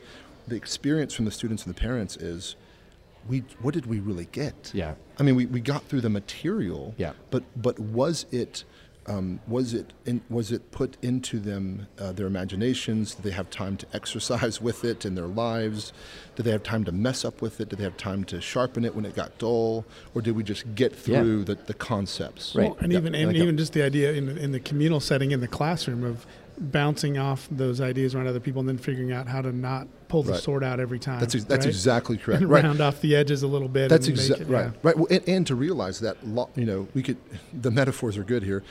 The 0.47 0.55
experience 0.55 1.13
from 1.13 1.25
the 1.25 1.31
students 1.31 1.65
and 1.65 1.73
the 1.75 1.79
parents 1.79 2.17
is, 2.17 2.55
we 3.27 3.43
what 3.61 3.73
did 3.73 3.85
we 3.85 3.99
really 3.99 4.25
get? 4.31 4.71
Yeah. 4.73 4.95
I 5.19 5.23
mean, 5.23 5.35
we, 5.35 5.45
we 5.45 5.59
got 5.59 5.83
through 5.85 6.01
the 6.01 6.09
material. 6.09 6.93
Yeah. 6.97 7.13
But 7.31 7.43
but 7.55 7.79
was 7.79 8.25
it 8.31 8.63
um, 9.07 9.39
was 9.47 9.73
it 9.73 9.93
in, 10.05 10.21
was 10.29 10.51
it 10.51 10.71
put 10.71 10.97
into 11.03 11.39
them 11.39 11.87
uh, 11.99 12.11
their 12.11 12.25
imaginations? 12.27 13.15
Did 13.15 13.23
they 13.23 13.31
have 13.31 13.49
time 13.49 13.77
to 13.77 13.85
exercise 13.93 14.59
with 14.61 14.83
it 14.83 15.05
in 15.05 15.13
their 15.15 15.27
lives? 15.27 15.93
Did 16.35 16.43
they 16.43 16.51
have 16.51 16.63
time 16.63 16.83
to 16.85 16.91
mess 16.91 17.23
up 17.23 17.41
with 17.41 17.61
it? 17.61 17.69
Did 17.69 17.77
they 17.79 17.83
have 17.83 17.97
time 17.97 18.23
to 18.25 18.41
sharpen 18.41 18.83
it 18.83 18.95
when 18.95 19.05
it 19.05 19.15
got 19.15 19.37
dull? 19.37 19.85
Or 20.15 20.21
did 20.21 20.35
we 20.35 20.43
just 20.43 20.73
get 20.75 20.91
Yeah. 21.07 21.21
through 21.21 21.43
the, 21.45 21.55
the 21.55 21.73
concepts? 21.75 22.55
Right. 22.55 22.69
Well, 22.71 22.77
and 22.81 22.91
Yeah. 22.91 22.97
even 22.99 23.13
and 23.15 23.27
Like 23.27 23.35
a- 23.37 23.43
even 23.43 23.57
just 23.57 23.73
the 23.73 23.83
idea 23.83 24.13
in 24.13 24.25
the, 24.25 24.37
in 24.37 24.51
the 24.51 24.59
communal 24.59 24.99
setting 24.99 25.31
in 25.31 25.39
the 25.39 25.47
classroom 25.47 26.03
of 26.03 26.25
bouncing 26.57 27.17
off 27.17 27.49
those 27.51 27.81
ideas 27.81 28.15
around 28.15 28.27
other 28.27 28.39
people 28.39 28.61
and 28.61 28.69
then 28.69 28.77
figuring 28.77 29.11
out 29.11 29.27
how 29.27 29.41
to 29.41 29.51
not 29.51 29.87
pull 30.07 30.23
the 30.23 30.31
Right. 30.31 30.41
sword 30.41 30.63
out 30.63 30.79
every 30.79 30.99
time. 30.99 31.19
That's 31.19 31.35
ex- 31.35 31.43
that's 31.43 31.65
right? 31.65 31.69
exactly 31.75 32.15
correct. 32.17 32.41
And 32.43 32.49
Right. 32.49 32.63
round 32.63 32.79
off 32.79 33.01
the 33.01 33.13
edges 33.13 33.43
a 33.43 33.47
little 33.47 33.67
bit. 33.67 33.89
That's 33.89 34.07
and 34.07 34.15
exactly 34.17 34.45
right. 34.45 34.67
yeah. 34.67 34.71
Right. 34.81 34.95
Well, 34.97 35.07
and, 35.11 35.27
and 35.27 35.47
to 35.47 35.55
realize 35.55 35.99
that, 35.99 36.25
lo- 36.25 36.49
you 36.55 36.63
know, 36.65 36.87
we 36.93 37.03
could. 37.03 37.17
The 37.61 37.71
metaphors 37.71 38.17
are 38.17 38.23
good 38.23 38.43
here. 38.43 38.63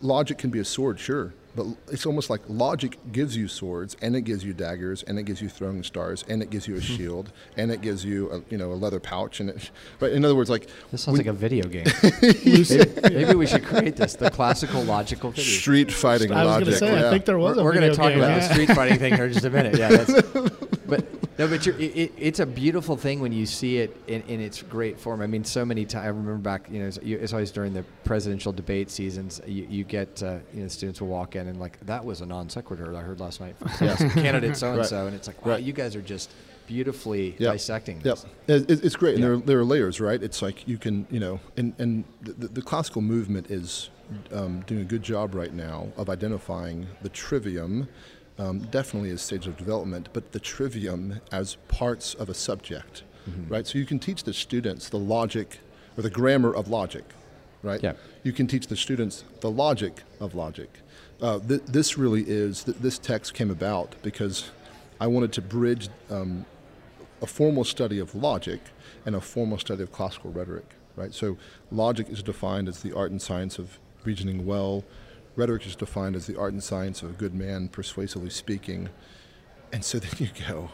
Logic 0.00 0.36
can 0.38 0.50
be 0.50 0.58
a 0.58 0.64
sword, 0.64 0.98
sure, 1.00 1.34
but 1.56 1.66
it's 1.90 2.06
almost 2.06 2.30
like 2.30 2.40
logic 2.48 2.98
gives 3.10 3.36
you 3.36 3.48
swords, 3.48 3.96
and 4.00 4.14
it 4.14 4.20
gives 4.22 4.44
you 4.44 4.52
daggers, 4.52 5.02
and 5.02 5.18
it 5.18 5.24
gives 5.24 5.42
you 5.42 5.48
throwing 5.48 5.82
stars, 5.82 6.24
and 6.28 6.40
it 6.42 6.50
gives 6.50 6.68
you 6.68 6.76
a 6.76 6.80
Hmm. 6.80 6.84
shield, 6.96 7.32
and 7.56 7.70
it 7.72 7.80
gives 7.80 8.04
you, 8.04 8.30
a, 8.30 8.42
you 8.50 8.56
know, 8.58 8.72
a 8.72 8.74
leather 8.74 9.00
pouch, 9.00 9.40
and 9.40 9.50
it. 9.50 9.70
Right. 10.00 10.12
In 10.12 10.24
other 10.24 10.36
words, 10.36 10.50
like 10.50 10.68
This 10.92 11.02
sounds 11.02 11.18
we- 11.18 11.24
like 11.24 11.26
a 11.26 11.32
video 11.32 11.66
game. 11.68 11.86
maybe, 12.44 13.14
maybe 13.14 13.34
we 13.34 13.46
should 13.46 13.64
create 13.64 13.96
this, 13.96 14.14
the 14.14 14.30
classical 14.30 14.82
logical 14.84 15.30
video. 15.30 15.44
street 15.44 15.90
fighting 15.92 16.30
I 16.32 16.44
was 16.44 16.46
logic. 16.46 16.64
going 16.66 16.72
to 16.72 16.78
say, 16.78 17.00
yeah. 17.00 17.06
I 17.08 17.10
think 17.10 17.24
there 17.24 17.38
was 17.38 17.56
We're, 17.56 17.64
we're 17.64 17.74
going 17.74 17.90
to 17.90 17.96
talk 17.96 18.10
game, 18.10 18.18
about 18.18 18.30
yeah. 18.30 18.46
the 18.46 18.52
street 18.54 18.70
fighting 18.70 18.98
thing 18.98 19.14
here 19.14 19.26
in 19.26 19.32
just 19.32 19.44
a 19.44 19.50
minute. 19.50 19.76
Yeah, 19.76 19.88
that's, 19.88 20.28
but 20.86 21.17
No, 21.38 21.46
but 21.46 21.64
you're, 21.64 21.78
it, 21.78 22.12
it's 22.18 22.40
a 22.40 22.46
beautiful 22.46 22.96
thing 22.96 23.20
when 23.20 23.30
you 23.30 23.46
see 23.46 23.78
it 23.78 23.96
in, 24.08 24.22
in 24.22 24.40
its 24.40 24.60
great 24.60 24.98
form. 24.98 25.22
I 25.22 25.28
mean, 25.28 25.44
so 25.44 25.64
many 25.64 25.84
times. 25.84 26.04
I 26.04 26.08
remember 26.08 26.34
back, 26.38 26.68
you 26.68 26.80
know, 26.80 26.86
it's, 26.88 26.98
it's 26.98 27.32
always 27.32 27.52
during 27.52 27.72
the 27.72 27.84
presidential 28.04 28.52
debate 28.52 28.90
seasons. 28.90 29.40
You, 29.46 29.64
you 29.70 29.84
get, 29.84 30.20
uh, 30.22 30.38
you 30.52 30.62
know, 30.62 30.68
students 30.68 31.00
will 31.00 31.08
walk 31.08 31.36
in 31.36 31.46
and 31.46 31.60
like, 31.60 31.78
that 31.86 32.04
was 32.04 32.22
a 32.22 32.26
non 32.26 32.48
sequitur 32.50 32.94
I 32.96 33.02
heard 33.02 33.20
last 33.20 33.40
night 33.40 33.54
from 33.56 33.68
candidate 34.10 34.56
so 34.56 34.72
and 34.72 34.84
so, 34.84 35.06
and 35.06 35.14
it's 35.14 35.28
like, 35.28 35.44
wow, 35.46 35.52
Right. 35.52 35.62
you 35.62 35.72
guys 35.72 35.94
are 35.94 36.02
just 36.02 36.30
beautifully 36.66 37.36
Yep. 37.38 37.52
dissecting 37.52 38.00
Yep. 38.04 38.18
It, 38.48 38.70
it's 38.84 38.96
great, 38.96 39.14
and 39.14 39.22
Yeah. 39.22 39.28
there, 39.30 39.36
there 39.38 39.58
are 39.60 39.64
layers, 39.64 40.00
right? 40.00 40.20
It's 40.22 40.42
like 40.42 40.66
you 40.66 40.76
can, 40.76 41.06
you 41.10 41.20
know, 41.20 41.40
and 41.56 41.72
and 41.78 42.04
the, 42.20 42.48
the 42.48 42.62
classical 42.62 43.00
movement 43.00 43.50
is 43.50 43.88
um, 44.32 44.60
doing 44.66 44.80
a 44.82 44.84
good 44.84 45.02
job 45.02 45.34
right 45.34 45.52
now 45.54 45.88
of 45.96 46.10
identifying 46.10 46.86
the 47.02 47.08
trivium, 47.08 47.88
um, 48.38 48.60
definitely 48.70 49.10
as 49.10 49.20
stage 49.22 49.46
of 49.46 49.56
development, 49.56 50.08
but 50.12 50.32
the 50.32 50.40
trivium 50.40 51.20
as 51.32 51.56
parts 51.68 52.14
of 52.14 52.28
a 52.28 52.34
subject, 52.34 53.02
right? 53.48 53.66
So 53.66 53.78
you 53.78 53.84
can 53.84 53.98
teach 53.98 54.24
the 54.24 54.32
students 54.32 54.88
the 54.88 54.98
logic 54.98 55.58
or 55.96 56.02
the 56.02 56.10
grammar 56.10 56.54
of 56.54 56.68
logic, 56.68 57.04
right? 57.62 57.82
Yeah. 57.82 57.92
You 58.22 58.32
can 58.32 58.46
teach 58.46 58.68
the 58.68 58.76
students 58.76 59.24
the 59.40 59.50
logic 59.50 60.02
of 60.20 60.34
logic. 60.34 60.70
Uh, 61.20 61.38
th- 61.40 61.62
this 61.66 61.98
really 61.98 62.22
is 62.22 62.64
th- 62.64 62.78
this 62.78 62.98
text 62.98 63.34
came 63.34 63.50
about 63.50 63.96
because 64.02 64.50
I 65.00 65.08
wanted 65.08 65.32
to 65.32 65.42
bridge 65.42 65.88
um, 66.10 66.46
a 67.20 67.26
formal 67.26 67.64
study 67.64 67.98
of 67.98 68.14
logic 68.14 68.60
and 69.04 69.14
a 69.16 69.20
formal 69.20 69.58
study 69.58 69.82
of 69.82 69.90
classical 69.92 70.30
rhetoric, 70.30 70.74
right? 70.96 71.12
So 71.12 71.36
logic 71.70 72.08
is 72.08 72.22
defined 72.22 72.68
as 72.68 72.82
the 72.82 72.96
art 72.96 73.10
and 73.10 73.20
science 73.20 73.58
of 73.58 73.78
reasoning 74.04 74.46
well. 74.46 74.84
Rhetoric 75.38 75.64
is 75.66 75.76
defined 75.76 76.16
as 76.16 76.26
the 76.26 76.36
art 76.36 76.52
and 76.52 76.62
science 76.62 77.00
of 77.02 77.10
a 77.10 77.12
good 77.12 77.32
man 77.32 77.68
persuasively 77.68 78.28
speaking. 78.30 78.88
And 79.72 79.84
so 79.84 79.98
then 80.00 80.10
you 80.18 80.28
go, 80.48 80.70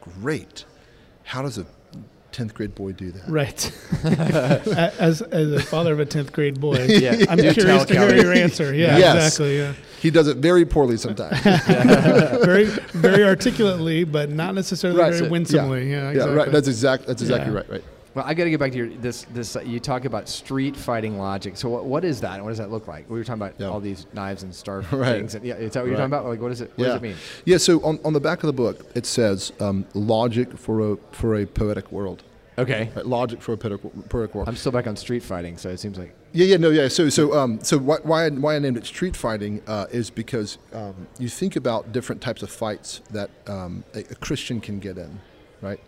great. 0.00 0.64
How 1.24 1.42
does 1.42 1.58
a 1.58 1.66
10th 2.32 2.54
grade 2.54 2.74
boy 2.74 2.92
do 2.92 3.10
that? 3.12 3.28
Right. 3.28 3.70
As 4.98 5.20
as 5.22 5.52
a 5.52 5.60
father 5.60 5.92
of 5.92 6.00
a 6.00 6.06
tenth 6.06 6.32
grade 6.32 6.58
boy, 6.60 6.84
Yeah. 6.88 7.16
I'm 7.28 7.36
Do 7.36 7.52
curious 7.52 7.84
tell, 7.84 7.86
to 7.86 7.98
hear 8.14 8.14
your 8.22 8.32
answer. 8.32 8.74
Yeah, 8.74 8.96
Yes. 8.96 9.26
exactly. 9.26 9.58
Yeah. 9.58 9.72
He 10.00 10.10
does 10.10 10.26
it 10.28 10.38
very 10.38 10.64
poorly 10.64 10.96
sometimes. 10.96 11.38
very 11.42 12.64
very 12.64 13.24
articulately, 13.24 14.04
but 14.04 14.30
not 14.30 14.54
necessarily 14.54 14.98
Right, 15.00 15.12
very 15.12 15.24
so- 15.26 15.30
winsomely. 15.30 15.90
Yeah, 15.90 16.10
exactly. 16.10 16.32
yeah, 16.34 16.38
right. 16.44 16.52
That's 16.52 16.68
exact. 16.68 17.06
That's 17.06 17.20
exactly 17.22 17.50
Yeah. 17.52 17.58
right. 17.58 17.70
Right. 17.70 17.84
Well, 18.18 18.26
I 18.26 18.34
got 18.34 18.44
to 18.44 18.50
get 18.50 18.58
back 18.58 18.72
to 18.72 18.78
your 18.78 18.88
this 18.88 19.26
this. 19.32 19.54
Uh, 19.54 19.60
you 19.60 19.78
talk 19.78 20.04
about 20.04 20.28
street 20.28 20.74
fighting 20.76 21.18
logic. 21.18 21.56
So 21.56 21.68
what, 21.68 21.84
what 21.84 22.04
is 22.04 22.20
that? 22.22 22.34
and 22.34 22.42
What 22.42 22.48
does 22.50 22.58
that 22.58 22.68
look 22.68 22.88
like? 22.88 23.08
We 23.08 23.16
were 23.16 23.22
talking 23.22 23.40
about 23.40 23.54
Yeah. 23.60 23.68
all 23.68 23.78
these 23.78 24.06
knives 24.12 24.42
and 24.42 24.52
starve 24.52 24.92
Right. 24.92 25.12
things. 25.20 25.36
And, 25.36 25.44
yeah, 25.44 25.54
is 25.54 25.74
that 25.74 25.82
what 25.82 25.86
you're 25.86 25.94
Right. 25.96 26.10
talking 26.10 26.14
about? 26.14 26.26
Like, 26.26 26.40
what 26.40 26.50
is 26.50 26.60
it? 26.60 26.72
What 26.74 26.82
yeah. 26.84 26.88
does 26.88 26.96
it 26.96 27.02
mean? 27.02 27.14
Yeah. 27.44 27.58
So 27.58 27.80
on, 27.84 28.00
on 28.04 28.14
the 28.14 28.20
back 28.20 28.42
of 28.42 28.48
the 28.48 28.52
book, 28.52 28.84
it 28.96 29.06
says 29.06 29.52
um, 29.60 29.86
logic 29.94 30.58
for 30.58 30.94
a 30.94 30.96
for 31.12 31.36
a 31.36 31.46
poetic 31.46 31.92
world. 31.92 32.24
Okay. 32.58 32.90
Right? 32.96 33.06
Logic 33.06 33.40
for 33.40 33.52
a 33.52 33.56
poetic, 33.56 33.82
poetic 34.08 34.34
world. 34.34 34.48
I'm 34.48 34.56
still 34.56 34.72
back 34.72 34.88
on 34.88 34.96
street 34.96 35.22
fighting, 35.22 35.56
so 35.56 35.68
it 35.68 35.78
seems 35.78 35.96
like 35.96 36.12
Yeah, 36.32 36.46
yeah, 36.46 36.56
no, 36.56 36.70
yeah. 36.70 36.88
So, 36.88 37.08
so, 37.10 37.38
um, 37.38 37.60
so 37.62 37.78
why, 37.78 37.98
why, 38.02 38.24
I, 38.26 38.30
why 38.30 38.56
I 38.56 38.58
named 38.58 38.76
it 38.78 38.84
street 38.84 39.14
fighting 39.16 39.62
uh, 39.68 39.86
is 39.92 40.10
because 40.10 40.58
um, 40.72 41.06
you 41.20 41.28
think 41.28 41.54
about 41.54 41.92
different 41.92 42.20
types 42.20 42.42
of 42.42 42.50
fights 42.50 43.00
that 43.12 43.30
um, 43.46 43.84
a, 43.94 44.00
a 44.00 44.14
Christian 44.16 44.60
can 44.60 44.80
get 44.80 44.98
in, 44.98 45.20
right? 45.62 45.78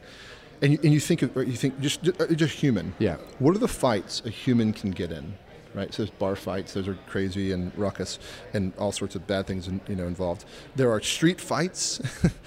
And 0.63 0.73
you, 0.73 0.79
and 0.83 0.93
you 0.93 1.01
think 1.01 1.23
of, 1.23 1.37
or 1.37 1.43
you 1.43 1.57
think 1.57 1.81
just, 1.81 2.07
uh, 2.21 2.27
just 2.35 2.55
human. 2.55 2.95
Yeah. 2.99 3.17
What 3.39 3.55
are 3.55 3.59
the 3.59 3.69
fights 3.69 4.23
a 4.27 4.31
human 4.31 4.73
can 4.73 4.91
get 4.91 5.11
in, 5.11 5.35
right? 5.75 5.93
So 5.93 6.03
there's 6.03 6.11
bar 6.19 6.37
fights; 6.37 6.75
those 6.75 6.87
are 6.87 6.99
crazy 7.07 7.53
and 7.53 7.73
ruckus, 7.79 8.19
and 8.53 8.73
all 8.77 8.93
sorts 8.93 9.15
of 9.15 9.27
bad 9.27 9.47
things, 9.47 9.69
you 9.89 9.97
know, 9.97 10.07
involved. 10.07 10.45
There 10.77 10.91
are 10.91 11.01
street 11.01 11.41
fights. 11.41 12.01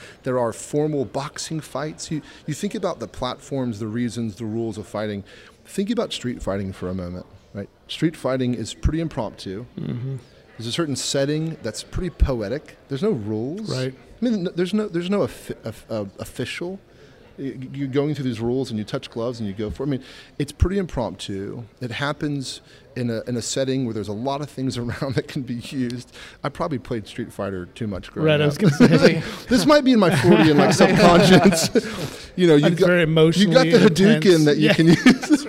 there 0.23 0.37
are 0.37 0.53
formal 0.53 1.05
boxing 1.05 1.59
fights. 1.59 2.11
You 2.11 2.21
you 2.45 2.53
think 2.53 2.75
about 2.75 2.99
the 2.99 3.07
platforms, 3.07 3.79
the 3.79 3.87
reasons, 3.87 4.35
the 4.35 4.45
rules 4.45 4.77
of 4.77 4.87
fighting. 4.87 5.23
Think 5.65 5.89
about 5.89 6.13
street 6.13 6.43
fighting 6.43 6.71
for 6.71 6.89
a 6.89 6.93
moment, 6.93 7.25
right? 7.53 7.69
Street 7.87 8.15
fighting 8.15 8.53
is 8.53 8.73
pretty 8.73 8.99
impromptu. 8.99 9.65
Mm-hmm. 9.77 10.17
There's 10.57 10.67
a 10.67 10.71
certain 10.71 10.95
setting 10.95 11.57
that's 11.63 11.81
pretty 11.81 12.11
poetic. 12.11 12.77
There's 12.87 13.01
no 13.01 13.11
rules. 13.11 13.75
Right. 13.75 13.95
I 14.21 14.25
mean, 14.25 14.47
there's 14.55 14.73
no 14.73 14.87
there's 14.87 15.09
no 15.09 15.23
of- 15.23 15.85
uh, 15.89 16.05
official. 16.19 16.79
You're 17.37 17.87
going 17.87 18.13
through 18.13 18.25
these 18.25 18.39
rules 18.39 18.69
and 18.69 18.77
you 18.77 18.85
touch 18.85 19.09
gloves 19.09 19.39
and 19.39 19.47
you 19.47 19.55
go 19.55 19.69
for. 19.71 19.83
I 19.83 19.85
mean, 19.87 20.03
it's 20.37 20.51
pretty 20.51 20.77
impromptu. 20.77 21.63
It 21.81 21.91
happens 21.91 22.61
in 22.95 23.09
a 23.09 23.21
in 23.27 23.35
a 23.35 23.41
setting 23.41 23.85
where 23.85 23.93
there's 23.95 24.07
a 24.07 24.13
lot 24.13 24.41
of 24.41 24.49
things 24.51 24.77
around 24.83 25.15
that 25.15 25.27
can 25.27 25.41
be 25.41 25.55
used. 25.55 26.15
I 26.43 26.49
probably 26.49 26.77
played 26.79 27.07
Street 27.07 27.33
Fighter 27.33 27.65
too 27.65 27.87
much 27.87 28.11
growing 28.11 28.27
Right. 28.27 28.39
I 28.41 28.45
was 28.45 28.57
going 28.59 28.71
to 28.73 28.99
say 28.99 29.23
this 29.49 29.65
might 29.65 29.83
be 29.83 29.93
in 29.93 29.99
my 29.99 30.15
40 30.15 30.51
and 30.51 30.59
like 30.59 30.73
subconscious. 31.33 32.31
you 32.35 32.45
know, 32.47 32.55
you 32.55 32.69
got 32.69 32.87
very 32.87 33.01
you 33.01 33.47
got 33.51 33.63
the 33.63 33.83
intense. 33.87 33.99
Hadouken 33.99 34.45
that 34.45 34.57
you 34.57 34.67
Yeah. 34.67 34.73
can 34.73 34.87
use. 34.87 35.47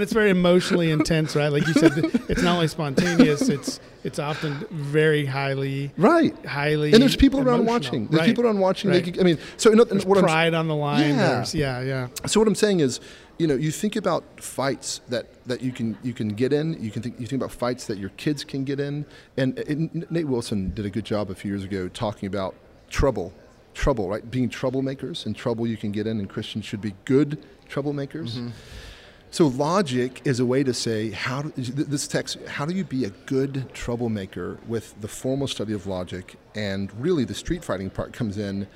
And 0.00 0.04
it's 0.04 0.14
very 0.14 0.30
emotionally 0.30 0.90
intense, 0.90 1.36
right? 1.36 1.52
Like 1.52 1.66
you 1.66 1.74
said, 1.74 1.92
it's 2.30 2.40
not 2.40 2.54
only 2.54 2.68
spontaneous; 2.68 3.50
it's 3.50 3.80
it's 4.02 4.18
often 4.18 4.64
very 4.70 5.26
highly, 5.26 5.92
right. 5.98 6.34
highly. 6.46 6.94
And 6.94 7.02
there's 7.02 7.16
people 7.16 7.38
around 7.38 7.66
watching. 7.66 8.06
There's 8.06 8.20
Right. 8.20 8.26
people 8.26 8.46
around 8.46 8.60
watching. 8.60 8.90
Right. 8.90 9.04
They 9.04 9.20
I 9.20 9.24
mean, 9.24 9.38
so 9.58 9.70
in, 9.70 9.78
in 9.78 9.88
There's 9.88 10.06
what 10.06 10.16
I'm 10.16 10.24
pride 10.24 10.54
on 10.54 10.68
the 10.68 10.74
line. 10.74 11.16
Yeah. 11.16 11.44
Yeah, 11.52 11.82
yeah. 11.82 12.08
So 12.24 12.40
what 12.40 12.48
I'm 12.48 12.54
saying 12.54 12.80
is, 12.80 12.98
you 13.36 13.46
know, 13.46 13.56
you 13.56 13.70
think 13.70 13.94
about 13.94 14.24
fights 14.42 15.02
that, 15.10 15.26
that 15.44 15.60
you 15.60 15.70
can 15.70 15.98
you 16.02 16.14
can 16.14 16.28
get 16.28 16.54
in. 16.54 16.82
You 16.82 16.90
can 16.90 17.02
think 17.02 17.20
you 17.20 17.26
think 17.26 17.42
about 17.42 17.52
fights 17.52 17.86
that 17.88 17.98
your 17.98 18.10
kids 18.16 18.42
can 18.42 18.64
get 18.64 18.80
in. 18.80 19.04
And, 19.36 19.58
and 19.58 20.06
Nate 20.10 20.28
Wilson 20.28 20.72
did 20.72 20.86
a 20.86 20.90
good 20.90 21.04
job 21.04 21.28
a 21.30 21.34
few 21.34 21.50
years 21.50 21.64
ago 21.64 21.88
talking 21.88 22.26
about 22.26 22.54
trouble, 22.88 23.34
trouble, 23.74 24.08
right? 24.08 24.30
Being 24.30 24.48
troublemakers 24.48 25.26
and 25.26 25.36
trouble 25.36 25.66
you 25.66 25.76
can 25.76 25.92
get 25.92 26.06
in, 26.06 26.20
and 26.20 26.26
Christians 26.26 26.64
should 26.64 26.80
be 26.80 26.94
good 27.04 27.36
troublemakers. 27.68 28.30
Mm-hmm. 28.30 28.48
So 29.32 29.46
logic 29.46 30.22
is 30.24 30.40
a 30.40 30.46
way 30.46 30.64
to 30.64 30.74
say 30.74 31.10
how 31.10 31.52
this 31.56 32.08
text. 32.08 32.38
How 32.48 32.66
do 32.66 32.74
you 32.74 32.82
be 32.82 33.04
a 33.04 33.10
good 33.10 33.72
troublemaker 33.72 34.58
with 34.66 35.00
the 35.00 35.06
formal 35.08 35.46
study 35.46 35.72
of 35.72 35.86
logic 35.86 36.34
and 36.56 36.92
really 37.00 37.24
the 37.24 37.34
street 37.34 37.64
fighting 37.64 37.90
part 37.90 38.12
comes 38.12 38.38
in. 38.38 38.66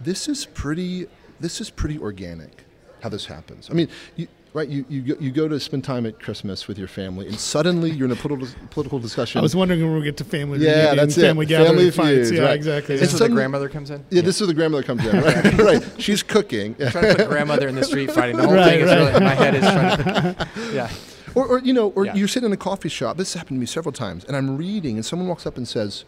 This 0.00 0.26
is 0.26 0.46
pretty. 0.46 1.06
This 1.38 1.60
is 1.60 1.68
pretty 1.68 1.98
organic. 1.98 2.64
How 3.02 3.10
this 3.10 3.26
happens. 3.26 3.68
I 3.70 3.74
mean, 3.74 3.88
you, 4.16 4.26
right? 4.52 4.68
You, 4.68 4.84
you 4.88 5.00
go, 5.02 5.14
you 5.20 5.30
go 5.30 5.48
to 5.48 5.58
spend 5.60 5.84
time 5.84 6.06
at 6.06 6.18
Christmas 6.20 6.66
with 6.68 6.78
your 6.78 6.88
family, 6.88 7.26
and 7.26 7.38
suddenly 7.38 7.90
you're 7.90 8.06
in 8.06 8.12
a 8.12 8.16
political 8.16 8.48
political 8.70 8.98
discussion. 8.98 9.38
I 9.38 9.42
was 9.42 9.54
wondering 9.56 9.82
when 9.82 9.94
we 9.98 10.02
get 10.04 10.16
to 10.18 10.24
family 10.24 10.58
Yeah, 10.58 10.72
reunion, 10.88 10.96
that's 10.96 11.16
it. 11.18 11.20
family 11.22 11.46
gathering 11.46 11.68
Family 11.70 11.90
fights. 11.90 12.28
feuds, 12.28 12.30
yeah, 12.32 12.40
right. 12.42 12.54
exactly. 12.54 12.94
is 12.96 13.00
this 13.00 13.12
And 13.12 13.20
where 13.20 13.28
the 13.28 13.34
grandmother 13.34 13.68
comes 13.68 13.90
in? 13.90 14.04
yeah, 14.10 14.22
this 14.22 14.36
is 14.36 14.40
where 14.42 14.46
the 14.48 14.54
grandmother 14.54 14.82
comes 14.82 15.04
in, 15.06 15.20
right? 15.20 15.58
right. 15.58 15.82
She's 16.02 16.22
cooking. 16.22 16.74
trying 16.74 16.90
to 17.10 17.14
put 17.16 17.28
grandmother 17.28 17.68
in 17.68 17.74
the 17.74 17.84
street 17.84 18.10
fighting. 18.10 18.36
The 18.36 18.44
whole 18.46 18.54
Right, 18.54 18.70
thing 18.70 18.80
is 18.80 18.86
right. 18.88 18.98
really 19.12 19.20
my 19.24 19.34
head 19.34 19.54
is 19.54 19.62
trying 19.62 19.96
to. 19.98 20.48
Yeah. 20.74 20.90
Or, 21.36 21.46
or 21.46 21.58
you 21.60 21.72
know, 21.72 21.90
or 21.90 22.06
Yeah. 22.06 22.14
you're 22.16 22.26
sitting 22.28 22.48
in 22.48 22.52
a 22.52 22.56
coffee 22.56 22.88
shop. 22.88 23.16
This 23.16 23.34
happened 23.34 23.56
to 23.56 23.60
me 23.60 23.66
several 23.66 23.92
times, 23.92 24.24
and 24.24 24.36
I'm 24.36 24.56
reading, 24.56 24.96
and 24.96 25.06
someone 25.06 25.28
walks 25.28 25.46
up 25.46 25.56
and 25.56 25.68
says, 25.68 26.04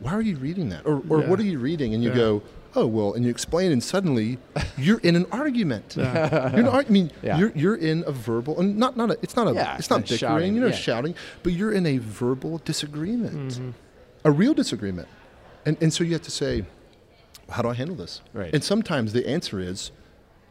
"Why 0.00 0.12
are 0.14 0.22
you 0.22 0.36
reading 0.36 0.70
that?" 0.70 0.86
Or, 0.86 1.02
or 1.10 1.20
Yeah. 1.20 1.28
"What 1.28 1.38
are 1.40 1.44
you 1.44 1.58
reading?" 1.58 1.92
And 1.92 2.02
you 2.02 2.08
Yeah. 2.08 2.16
go, 2.16 2.42
"Oh, 2.74 2.86
well," 2.86 3.12
and 3.14 3.24
you 3.24 3.30
explain, 3.30 3.72
and 3.72 3.82
suddenly 3.82 4.38
you're 4.78 4.98
in 5.00 5.16
an 5.16 5.26
argument. 5.32 5.94
Yeah. 5.96 6.56
You're 6.56 6.68
ar- 6.68 6.84
I 6.88 6.90
mean, 6.90 7.10
Yeah. 7.22 7.38
you're 7.38 7.52
you're 7.54 7.76
in 7.76 8.04
a 8.06 8.12
verbal, 8.12 8.58
and 8.60 8.76
not 8.76 8.96
not 8.96 9.10
a, 9.10 9.18
it's 9.22 9.36
not 9.36 9.46
a, 9.48 9.52
Yeah, 9.54 9.76
it's 9.78 9.90
not 9.90 10.02
bickering, 10.02 10.18
shouting, 10.18 10.54
you're 10.54 10.64
not 10.64 10.74
yeah. 10.74 10.78
shouting, 10.88 11.14
but 11.42 11.52
you're 11.52 11.72
in 11.72 11.86
a 11.86 11.98
verbal 11.98 12.58
disagreement, 12.64 13.52
Mm-hmm. 13.52 13.70
a 14.24 14.30
real 14.30 14.54
disagreement, 14.54 15.08
and 15.66 15.76
and 15.82 15.92
so 15.92 16.04
you 16.04 16.12
have 16.12 16.22
to 16.22 16.30
say, 16.30 16.64
"How 17.50 17.62
do 17.62 17.68
I 17.68 17.74
handle 17.74 17.96
this?" 17.96 18.20
Right. 18.32 18.52
And 18.54 18.62
sometimes 18.64 19.12
the 19.12 19.28
answer 19.28 19.60
is, 19.60 19.90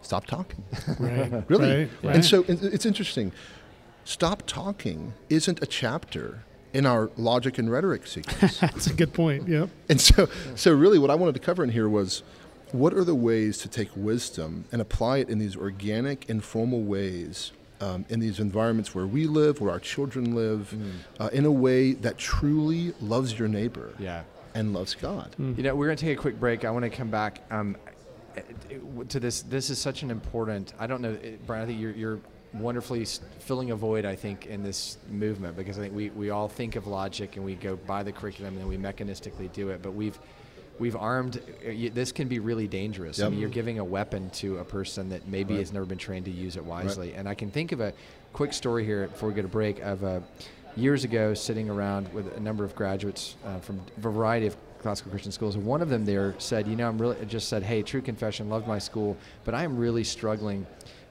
"Stop 0.01 0.25
talking." 0.27 0.63
Right. 0.99 1.43
Really? 1.49 1.89
Right. 2.03 2.15
And 2.15 2.23
so 2.25 2.41
it- 2.47 2.63
it's 2.75 2.85
interesting. 2.85 3.31
Stop 4.03 4.43
talking 4.47 5.13
isn't 5.29 5.61
a 5.61 5.65
chapter 5.67 6.43
in 6.73 6.85
our 6.85 7.09
logic 7.17 7.57
and 7.57 7.71
rhetoric 7.71 8.07
sequence. 8.07 8.59
That's 8.59 8.87
a 8.87 8.93
good 8.93 9.13
point. 9.13 9.47
Yep. 9.47 9.69
and 9.89 9.99
so, 9.99 10.27
so 10.55 10.73
really, 10.73 10.99
what 10.99 11.09
I 11.09 11.15
wanted 11.15 11.33
to 11.35 11.39
cover 11.41 11.63
in 11.63 11.69
here 11.69 11.89
was 11.89 12.23
what 12.71 12.93
are 12.93 13.03
the 13.03 13.15
ways 13.15 13.57
to 13.59 13.67
take 13.69 13.89
wisdom 13.95 14.65
and 14.71 14.81
apply 14.81 15.17
it 15.17 15.29
in 15.29 15.39
these 15.39 15.55
organic, 15.57 16.29
informal 16.29 16.81
ways 16.83 17.51
um, 17.81 18.05
in 18.09 18.19
these 18.19 18.39
environments 18.39 18.95
where 18.95 19.07
we 19.07 19.25
live, 19.27 19.59
where 19.59 19.71
our 19.71 19.79
children 19.79 20.35
live, 20.35 20.73
uh, 21.19 21.29
in 21.33 21.45
a 21.45 21.51
way 21.51 21.93
that 21.93 22.17
truly 22.17 22.93
loves 23.01 23.37
your 23.37 23.47
neighbor 23.47 23.93
Yeah. 23.99 24.23
and 24.55 24.71
loves 24.73 24.95
God. 24.95 25.35
You 25.37 25.63
know, 25.63 25.75
we're 25.75 25.87
going 25.87 25.97
to 25.97 26.05
take 26.05 26.17
a 26.17 26.21
quick 26.21 26.39
break. 26.39 26.63
I 26.63 26.69
want 26.71 26.83
to 26.83 26.89
come 26.89 27.09
back 27.09 27.41
um, 27.51 27.75
eh, 28.37 28.41
eh, 28.69 28.75
to 29.09 29.19
this. 29.19 29.41
This 29.41 29.69
is 29.69 29.79
such 29.79 30.03
an 30.03 30.11
important. 30.11 30.73
I 30.79 30.87
don't 30.87 31.01
know, 31.01 31.17
eh, 31.23 31.31
Brian. 31.45 31.63
I 31.63 31.65
think 31.65 31.81
you're, 31.81 31.91
you're 31.91 32.19
wonderfully 32.53 33.05
filling 33.39 33.71
a 33.71 33.75
void. 33.75 34.05
I 34.05 34.15
think 34.15 34.45
in 34.47 34.63
this 34.63 34.97
movement 35.09 35.55
because 35.55 35.77
I 35.77 35.81
think 35.83 35.95
we, 35.95 36.09
we 36.11 36.29
all 36.29 36.47
think 36.47 36.75
of 36.75 36.87
logic 36.87 37.35
and 37.37 37.45
we 37.45 37.55
go 37.55 37.75
by 37.75 38.03
the 38.03 38.11
curriculum 38.11 38.57
and 38.57 38.67
we 38.67 38.77
mechanistically 38.77 39.51
do 39.53 39.69
it. 39.69 39.81
But 39.81 39.91
we've 39.93 40.19
we've 40.79 40.95
armed. 40.95 41.41
eh, 41.63 41.89
This 41.93 42.11
can 42.11 42.27
be 42.27 42.39
really 42.39 42.67
dangerous. 42.67 43.19
I 43.19 43.29
mean, 43.29 43.39
you're 43.39 43.49
giving 43.49 43.79
a 43.79 43.83
weapon 43.85 44.29
to 44.31 44.57
a 44.57 44.65
person 44.65 45.09
that 45.09 45.27
maybe 45.27 45.53
Right. 45.53 45.59
has 45.59 45.71
never 45.71 45.85
been 45.85 45.97
trained 45.97 46.25
to 46.25 46.31
use 46.31 46.57
it 46.57 46.65
wisely. 46.65 47.13
And 47.13 47.27
I 47.29 47.35
can 47.35 47.51
think 47.51 47.71
of 47.71 47.79
a 47.81 47.93
quick 48.33 48.53
story 48.53 48.83
here 48.85 49.07
before 49.07 49.29
we 49.29 49.35
get 49.35 49.45
a 49.45 49.49
break 49.49 49.79
of 49.81 50.03
a 50.03 50.23
years 50.75 51.03
ago 51.03 51.33
sitting 51.33 51.69
around 51.69 52.11
with 52.13 52.35
a 52.37 52.39
number 52.39 52.63
of 52.63 52.73
graduates 52.75 53.35
uh, 53.45 53.59
from 53.59 53.81
a 53.97 53.99
variety 53.99 54.47
of 54.47 54.55
classical 54.81 55.11
Christian 55.11 55.31
schools. 55.31 55.55
And 55.55 55.65
one 55.65 55.81
of 55.81 55.89
them 55.89 56.05
there 56.05 56.33
said, 56.39 56.65
you 56.65 56.75
know, 56.77 56.87
I'm 56.87 56.97
really 56.97 57.23
just 57.27 57.49
said, 57.49 57.61
hey, 57.61 57.83
true 57.83 58.01
confession, 58.01 58.49
loved 58.49 58.67
my 58.67 58.79
school, 58.79 59.15
but 59.43 59.53
I 59.53 59.63
am 59.63 59.77
really 59.77 60.03
struggling 60.03 60.65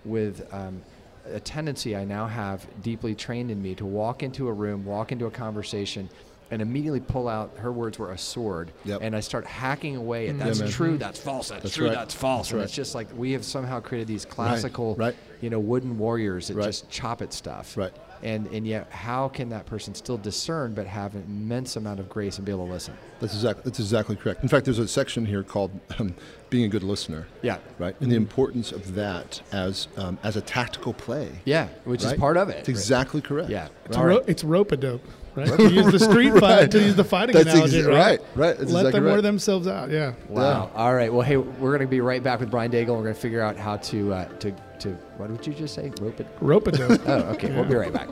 with. 0.05 0.47
Um, 0.53 0.83
a 1.27 1.41
tendency 1.41 1.95
I 1.97 2.05
now 2.05 2.27
have 2.27 2.67
deeply 2.83 3.15
trained 3.15 3.51
in 3.51 3.61
me 3.63 3.75
to 3.77 3.87
walk 3.87 4.23
into 4.23 4.49
a 4.49 4.53
room, 4.53 4.85
walk 4.85 5.13
into 5.13 5.27
a 5.27 5.31
conversation, 5.31 6.09
and 6.51 6.61
immediately 6.61 7.01
pull 7.01 7.29
out 7.29 7.53
her 7.59 7.71
words 7.71 7.99
were 7.99 8.11
a 8.11 8.19
sword 8.19 8.73
Yep. 8.85 9.03
and 9.03 9.15
i 9.15 9.21
start 9.21 9.47
hacking 9.47 9.95
away 9.95 10.29
at 10.29 10.35
Mm. 10.35 10.39
that's 10.41 10.61
Yeah, 10.61 10.67
true 10.67 10.99
that's 10.99 11.21
false 11.21 11.49
that's, 11.51 11.63
That's 11.63 11.75
true 11.77 11.87
right. 11.87 11.95
that's 11.95 12.13
false 12.13 12.47
That's 12.49 12.51
and 12.51 12.59
right. 12.59 12.65
it's 12.65 12.75
just 12.75 12.93
like 12.97 13.07
we 13.17 13.31
have 13.33 13.45
somehow 13.45 13.79
created 13.79 14.09
these 14.09 14.25
classical 14.25 14.97
right. 14.97 15.15
you 15.41 15.49
know 15.49 15.61
wooden 15.61 15.97
warriors 15.97 16.49
that 16.49 16.57
Right. 16.57 16.65
just 16.67 16.91
chop 16.91 17.23
at 17.23 17.33
stuff 17.33 17.77
Right. 17.77 17.93
And 18.23 18.47
and 18.49 18.67
yet 18.67 18.91
how 18.91 19.29
can 19.29 19.49
that 19.49 19.65
person 19.67 19.95
still 19.95 20.19
discern 20.19 20.75
but 20.75 20.87
have 20.87 21.15
an 21.15 21.23
immense 21.27 21.77
amount 21.77 21.99
of 22.01 22.09
grace 22.09 22.37
and 22.37 22.45
be 22.45 22.53
able 22.53 22.67
to 22.67 22.73
listen 22.73 22.95
That's 23.21 23.35
exactly 23.35 23.63
that's 23.65 23.79
exactly 23.81 24.17
correct. 24.17 24.43
In 24.43 24.49
fact, 24.49 24.65
there's 24.65 24.79
a 24.79 24.87
section 24.89 25.25
here 25.27 25.43
called 25.43 25.71
um, 25.99 26.15
"Being 26.51 26.65
a 26.65 26.69
Good 26.69 26.83
Listener." 26.83 27.27
yeah 27.43 27.59
Right, 27.79 27.95
and 28.01 28.11
the 28.11 28.17
importance 28.17 28.73
of 28.73 28.95
that 28.95 29.41
as 29.53 29.89
um, 29.97 30.19
as 30.23 30.37
a 30.37 30.41
tactical 30.41 30.93
play. 30.93 31.31
yeah 31.45 31.69
which 31.85 32.05
is 32.05 32.13
part 32.15 32.37
of 32.37 32.49
it 32.51 32.59
It's 32.59 32.69
exactly 32.69 33.21
correct. 33.21 33.51
yeah 33.51 33.69
It's, 33.87 33.97
All 33.97 34.05
ro- 34.07 34.25
it's 34.27 34.45
rope 34.45 34.73
a 34.73 34.77
dope, 34.77 35.03
right? 35.35 35.49
to 35.49 35.71
use 35.73 35.91
the 35.93 35.99
street 35.99 36.35
fight, 36.41 36.71
to 36.73 36.79
use 36.81 36.95
the 36.97 37.05
fighting 37.05 37.35
That's 37.35 37.51
analogy, 37.55 37.83
exa- 37.83 37.89
right? 37.89 37.97
right, 37.97 38.21
right, 38.37 38.59
that's 38.59 38.71
Let 38.73 38.87
exactly 38.87 38.91
them 39.01 39.05
wear 39.05 39.23
themselves 39.23 39.67
out. 39.67 39.91
Yeah. 39.91 40.13
Wow. 40.29 40.71
All 40.75 40.95
right. 40.95 41.13
Well, 41.13 41.23
hey, 41.23 41.37
we're 41.37 41.71
going 41.77 41.81
to 41.81 41.87
be 41.87 42.01
right 42.01 42.23
back 42.23 42.41
with 42.41 42.51
Brian 42.51 42.71
Daigle. 42.71 42.89
We're 42.97 43.03
going 43.03 43.15
to 43.15 43.21
figure 43.21 43.41
out 43.41 43.57
how 43.57 43.77
to 43.79 44.13
uh, 44.13 44.25
to 44.41 44.53
to 44.81 44.91
what 45.17 45.31
did 45.35 45.47
you 45.47 45.55
just 45.55 45.75
say? 45.75 45.93
Rope 46.01 46.21
it. 46.21 46.27
Rope 46.41 46.69
it. 46.69 46.77
dope. 46.77 47.01
Oh, 47.07 47.19
okay. 47.33 47.55
We'll 47.55 47.65
be 47.65 47.75
right 47.75 47.93
back. 47.93 48.09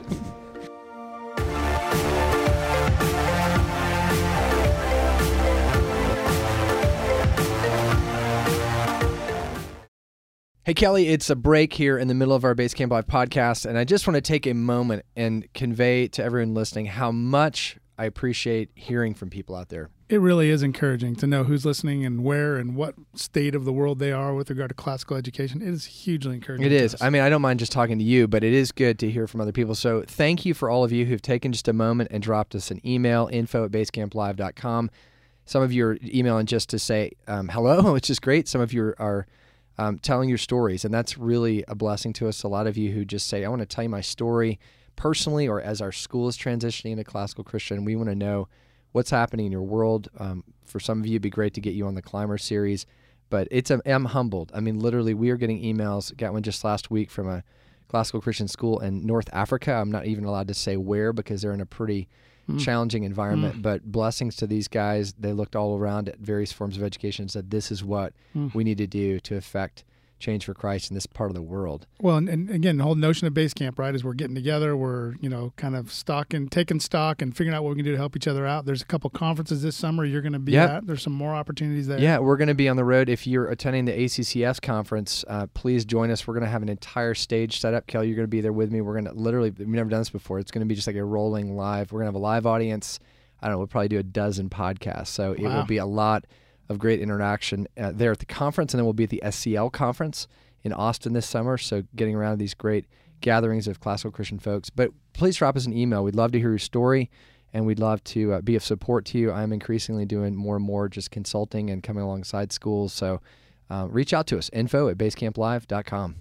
Hey, 10.63 10.75
Kelly, 10.75 11.07
it's 11.07 11.31
a 11.31 11.35
break 11.35 11.73
here 11.73 11.97
in 11.97 12.07
the 12.07 12.13
middle 12.13 12.35
of 12.35 12.43
our 12.43 12.53
Basecamp 12.53 12.91
Live 12.91 13.07
podcast, 13.07 13.65
and 13.65 13.75
I 13.75 13.85
just 13.85 14.05
want 14.05 14.15
to 14.15 14.21
take 14.21 14.45
a 14.45 14.53
moment 14.53 15.03
and 15.15 15.51
convey 15.55 16.07
to 16.09 16.23
everyone 16.23 16.53
listening 16.53 16.85
how 16.85 17.11
much 17.11 17.79
I 17.97 18.05
appreciate 18.05 18.69
hearing 18.75 19.15
from 19.15 19.31
people 19.31 19.55
out 19.55 19.69
there. 19.69 19.89
It 20.09 20.19
really 20.19 20.49
is 20.49 20.63
encouraging 20.63 21.15
to 21.17 21.27
know 21.27 21.43
who's 21.43 21.65
listening 21.65 22.03
and 22.03 22.23
where 22.23 22.57
and 22.57 22.75
what 22.75 22.95
state 23.13 23.53
of 23.53 23.63
the 23.63 23.71
world 23.71 23.99
they 23.99 24.11
are 24.11 24.33
with 24.33 24.49
regard 24.49 24.69
to 24.69 24.73
classical 24.73 25.15
education. 25.15 25.61
It 25.61 25.67
is 25.67 25.85
hugely 25.85 26.35
encouraging. 26.35 26.65
It 26.65 26.69
to 26.69 26.75
is. 26.75 26.95
I 26.99 27.11
mean, 27.11 27.21
I 27.21 27.29
don't 27.29 27.43
mind 27.43 27.59
just 27.59 27.71
talking 27.71 27.99
to 27.99 28.03
you, 28.03 28.27
but 28.27 28.43
it 28.43 28.51
is 28.51 28.71
good 28.71 28.97
to 28.99 29.11
hear 29.11 29.27
from 29.27 29.39
other 29.39 29.51
people. 29.51 29.75
So 29.75 30.03
thank 30.07 30.45
you 30.45 30.55
for 30.55 30.67
all 30.69 30.83
of 30.83 30.91
you 30.91 31.05
who've 31.05 31.21
taken 31.21 31.51
just 31.51 31.67
a 31.67 31.73
moment 31.73 32.09
and 32.11 32.23
dropped 32.23 32.55
us 32.55 32.71
an 32.71 32.81
email, 32.83 33.29
info 33.31 33.65
at 33.65 33.71
basecamplive.com. 33.71 34.89
Some 35.45 35.61
of 35.61 35.71
you 35.71 35.85
are 35.85 35.97
emailing 36.03 36.47
just 36.47 36.69
to 36.69 36.79
say 36.79 37.11
um, 37.27 37.49
hello, 37.49 37.93
which 37.93 38.09
is 38.09 38.19
great. 38.19 38.47
Some 38.47 38.61
of 38.61 38.73
you 38.73 38.95
are 38.97 39.27
um, 39.77 39.99
telling 39.99 40.27
your 40.27 40.39
stories, 40.39 40.83
and 40.85 40.93
that's 40.93 41.19
really 41.19 41.63
a 41.67 41.75
blessing 41.75 42.13
to 42.13 42.27
us. 42.27 42.41
A 42.41 42.47
lot 42.47 42.65
of 42.65 42.77
you 42.77 42.91
who 42.91 43.05
just 43.05 43.27
say, 43.27 43.45
I 43.45 43.49
want 43.49 43.61
to 43.61 43.67
tell 43.67 43.83
you 43.83 43.89
my 43.89 44.01
story 44.01 44.59
personally 44.95 45.47
or 45.47 45.61
as 45.61 45.81
our 45.81 45.91
school 45.91 46.27
is 46.27 46.37
transitioning 46.37 46.91
into 46.93 47.03
classical 47.03 47.43
Christian. 47.43 47.85
We 47.85 47.95
want 47.95 48.09
to 48.09 48.15
know 48.15 48.47
what's 48.91 49.09
happening 49.09 49.45
in 49.45 49.51
your 49.51 49.61
world. 49.61 50.09
Um, 50.17 50.43
for 50.65 50.79
some 50.79 50.99
of 50.99 51.07
you, 51.07 51.13
it'd 51.13 51.21
be 51.21 51.29
great 51.29 51.53
to 51.55 51.61
get 51.61 51.73
you 51.73 51.87
on 51.87 51.95
the 51.95 52.01
Climber 52.01 52.37
series 52.37 52.85
but 53.29 53.47
it's 53.51 53.71
a, 53.71 53.81
I'm 53.85 54.05
humbled. 54.05 54.51
I 54.53 54.59
mean, 54.59 54.79
literally, 54.79 55.13
we 55.13 55.29
are 55.29 55.37
getting 55.37 55.61
emails. 55.61 56.15
Got 56.15 56.33
one 56.33 56.43
just 56.43 56.63
last 56.63 56.91
week 56.91 57.09
from 57.09 57.27
a 57.27 57.43
classical 57.87 58.21
Christian 58.21 58.47
school 58.47 58.79
in 58.79 59.05
North 59.05 59.29
Africa. 59.33 59.73
I'm 59.73 59.91
not 59.91 60.05
even 60.05 60.25
allowed 60.25 60.47
to 60.47 60.53
say 60.53 60.77
where 60.77 61.13
because 61.13 61.41
they're 61.41 61.53
in 61.53 61.61
a 61.61 61.65
pretty 61.65 62.07
hmm. 62.47 62.57
challenging 62.57 63.03
environment. 63.03 63.55
Hmm. 63.55 63.61
But 63.61 63.91
blessings 63.91 64.35
to 64.37 64.47
these 64.47 64.67
guys. 64.67 65.13
They 65.13 65.33
looked 65.33 65.55
all 65.55 65.77
around 65.77 66.09
at 66.09 66.19
various 66.19 66.51
forms 66.51 66.77
of 66.77 66.83
education 66.83 67.23
and 67.23 67.31
said, 67.31 67.51
"This 67.51 67.71
is 67.71 67.83
what 67.83 68.13
hmm. 68.33 68.47
we 68.53 68.63
need 68.63 68.79
to 68.79 68.87
do 68.87 69.19
to 69.21 69.35
affect 69.35 69.83
change 70.19 70.45
for 70.45 70.53
Christ 70.53 70.91
in 70.91 70.95
this 70.95 71.05
part 71.05 71.29
of 71.29 71.35
the 71.35 71.41
world." 71.41 71.87
Well, 72.01 72.17
and, 72.17 72.29
and 72.29 72.49
again, 72.49 72.77
the 72.77 72.83
whole 72.83 72.95
notion 72.95 73.25
of 73.27 73.33
base 73.33 73.53
camp, 73.53 73.79
right, 73.79 73.93
is 73.95 74.03
we're 74.03 74.13
getting 74.13 74.35
together, 74.35 74.75
we're 74.75 75.15
you 75.21 75.29
know 75.29 75.53
kind 75.55 75.75
of 75.75 75.91
stocking, 75.91 76.47
taking 76.49 76.79
stock, 76.79 77.21
and 77.21 77.35
figuring 77.35 77.55
out 77.55 77.63
what 77.63 77.71
we 77.71 77.75
can 77.77 77.85
do 77.85 77.91
to 77.91 77.97
help 77.97 78.15
each 78.15 78.27
other 78.27 78.45
out. 78.45 78.65
There's 78.65 78.81
a 78.81 78.85
couple 78.85 79.09
conferences 79.09 79.61
this 79.63 79.75
summer 79.75 80.05
you're 80.05 80.21
going 80.21 80.33
to 80.33 80.39
be 80.39 80.51
Yep. 80.53 80.69
at. 80.69 80.87
There's 80.87 81.01
some 81.01 81.13
more 81.13 81.33
opportunities 81.33 81.87
there. 81.87 81.99
Yeah, 81.99 82.19
we're 82.19 82.37
going 82.37 82.47
to 82.49 82.53
be 82.53 82.69
on 82.69 82.75
the 82.75 82.85
road. 82.85 83.09
If 83.09 83.25
you're 83.25 83.49
attending 83.49 83.85
the 83.85 83.93
ACCS 83.93 84.61
conference, 84.61 85.23
uh, 85.27 85.47
please 85.53 85.85
join 85.85 86.11
us. 86.11 86.27
We're 86.27 86.33
going 86.35 86.45
to 86.45 86.49
have 86.49 86.61
an 86.63 86.69
entire 86.69 87.13
stage 87.13 87.59
set 87.59 87.73
up. 87.73 87.87
Kelly, 87.87 88.07
you're 88.07 88.15
going 88.15 88.27
to 88.27 88.29
be 88.29 88.41
there 88.41 88.53
with 88.53 88.71
me. 88.71 88.81
We're 88.81 88.93
going 88.93 89.05
to 89.05 89.13
literally, 89.13 89.51
we've 89.51 89.67
never 89.67 89.89
done 89.89 90.01
this 90.01 90.09
before. 90.09 90.39
It's 90.39 90.51
going 90.51 90.61
to 90.61 90.65
be 90.67 90.75
just 90.75 90.87
like 90.87 90.95
a 90.95 91.03
rolling 91.03 91.55
live. 91.55 91.91
We're 91.91 91.99
going 91.99 92.05
to 92.05 92.09
have 92.09 92.15
a 92.15 92.25
live 92.25 92.45
audience. 92.45 92.99
I 93.41 93.47
don't 93.47 93.53
know, 93.53 93.57
we'll 93.59 93.67
probably 93.67 93.87
do 93.87 93.99
a 93.99 94.03
dozen 94.03 94.49
podcasts. 94.49 95.07
So 95.07 95.31
it 95.31 95.39
will 95.41 95.63
be 95.65 95.77
a 95.77 95.85
lot 95.85 96.25
of 96.69 96.79
great 96.79 97.01
interaction 97.01 97.67
uh, 97.77 97.91
there 97.93 98.11
at 98.11 98.19
the 98.19 98.25
conference. 98.25 98.73
And 98.73 98.79
then 98.79 98.85
we'll 98.85 98.93
be 98.93 99.03
at 99.03 99.09
the 99.09 99.21
SCL 99.25 99.71
conference 99.71 100.27
in 100.63 100.71
Austin 100.71 101.13
this 101.13 101.27
summer. 101.27 101.57
So 101.57 101.83
getting 101.95 102.15
around 102.15 102.37
these 102.37 102.53
great 102.53 102.85
gatherings 103.21 103.67
of 103.67 103.79
classical 103.79 104.11
Christian 104.11 104.39
folks. 104.39 104.69
But 104.69 104.91
please 105.13 105.35
drop 105.37 105.57
us 105.57 105.65
an 105.65 105.73
email. 105.73 106.03
We'd 106.03 106.15
love 106.15 106.31
to 106.33 106.39
hear 106.39 106.49
your 106.49 106.59
story 106.59 107.09
and 107.53 107.65
we'd 107.65 107.79
love 107.79 108.03
to 108.05 108.33
uh, 108.33 108.41
be 108.41 108.55
of 108.55 108.63
support 108.63 109.05
to 109.05 109.17
you. 109.17 109.31
I'm 109.31 109.51
increasingly 109.51 110.05
doing 110.05 110.35
more 110.35 110.55
and 110.55 110.65
more 110.65 110.87
just 110.87 111.11
consulting 111.11 111.69
and 111.69 111.81
coming 111.81 112.03
alongside 112.03 112.51
schools. 112.51 112.93
So 112.93 113.21
uh, 113.69 113.87
reach 113.89 114.13
out 114.13 114.27
to 114.27 114.37
us, 114.37 114.49
info 114.53 114.87
at 114.89 114.97
basecamplive.com. 114.97 116.15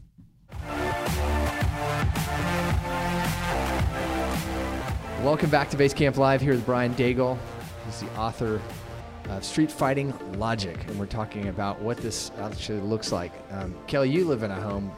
Welcome 5.22 5.50
back 5.50 5.68
to 5.70 5.76
Basecamp 5.76 6.16
Live 6.16 6.40
here 6.40 6.52
with 6.52 6.64
Brian 6.64 6.94
Daigle. 6.94 7.36
He's 7.84 8.00
the 8.00 8.16
author 8.16 8.62
of 9.28 9.44
Street 9.44 9.70
Fighting 9.70 10.12
Logic, 10.38 10.76
and 10.88 10.98
we're 10.98 11.06
talking 11.06 11.48
about 11.48 11.80
what 11.80 11.96
this 11.98 12.30
actually 12.40 12.80
looks 12.80 13.12
like. 13.12 13.32
Um, 13.50 13.74
Kelly, 13.86 14.10
you 14.10 14.24
live 14.24 14.42
in 14.42 14.50
a 14.50 14.60
home 14.60 14.90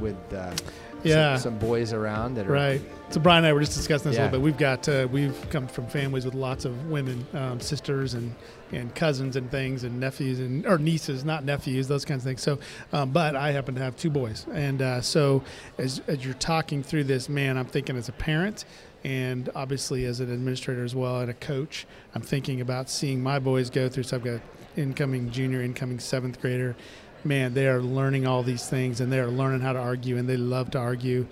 with 0.00 0.16
uh, 0.32 0.54
some- 0.56 0.66
Yeah. 1.02 1.36
some, 1.36 1.58
boys 1.58 1.92
around 1.92 2.34
that 2.34 2.46
are 2.48 2.52
Right. 2.52 2.80
So 3.10 3.20
Brian 3.20 3.38
and 3.44 3.46
I 3.46 3.52
were 3.52 3.60
just 3.60 3.74
discussing 3.76 4.10
this 4.10 4.18
a 4.18 4.22
little 4.22 4.40
bit. 4.40 4.44
We've 4.44 4.58
got 4.58 4.88
uh, 4.88 5.06
we've 5.12 5.36
come 5.50 5.68
from 5.68 5.86
families 5.86 6.24
with 6.24 6.34
lots 6.34 6.64
of 6.64 6.86
women, 6.90 7.24
um, 7.34 7.60
sisters 7.60 8.14
and 8.14 8.34
and 8.72 8.92
cousins 8.96 9.36
and 9.36 9.48
things, 9.48 9.84
and 9.84 10.00
nephews 10.00 10.40
and 10.40 10.66
or 10.66 10.76
nieces, 10.78 11.24
not 11.24 11.44
nephews, 11.44 11.86
those 11.86 12.04
kinds 12.04 12.22
of 12.22 12.24
things. 12.24 12.42
So, 12.42 12.58
um, 12.92 13.10
but 13.10 13.36
I 13.36 13.52
happen 13.52 13.76
to 13.76 13.80
have 13.80 13.94
two 13.96 14.10
boys, 14.10 14.44
and 14.52 14.82
uh, 14.82 15.00
so 15.02 15.44
as 15.78 16.00
as 16.08 16.24
you're 16.24 16.34
talking 16.34 16.82
through 16.82 17.04
this, 17.04 17.28
man, 17.28 17.56
I'm 17.56 17.66
thinking 17.66 17.96
as 17.96 18.08
a 18.08 18.12
parent. 18.12 18.64
And 19.06 19.48
obviously, 19.54 20.04
as 20.04 20.18
an 20.18 20.32
administrator 20.32 20.82
as 20.82 20.92
well, 20.92 21.20
and 21.20 21.30
a 21.30 21.34
coach, 21.34 21.86
I'm 22.12 22.22
thinking 22.22 22.60
about 22.60 22.90
seeing 22.90 23.22
my 23.22 23.38
boys 23.38 23.70
go 23.70 23.88
through. 23.88 24.02
So 24.02 24.16
I've 24.16 24.24
got 24.24 24.40
incoming 24.76 25.30
junior, 25.30 25.62
incoming 25.62 26.00
seventh 26.00 26.40
grader, 26.40 26.74
man, 27.24 27.54
they 27.54 27.68
are 27.68 27.80
learning 27.80 28.26
all 28.26 28.42
these 28.42 28.68
things 28.68 29.00
and 29.00 29.12
they 29.12 29.20
are 29.20 29.28
learning 29.28 29.60
how 29.60 29.72
to 29.72 29.78
argue 29.78 30.16
and 30.16 30.28
they 30.28 30.36
love 30.36 30.72
to 30.72 30.78
argue 30.78 31.24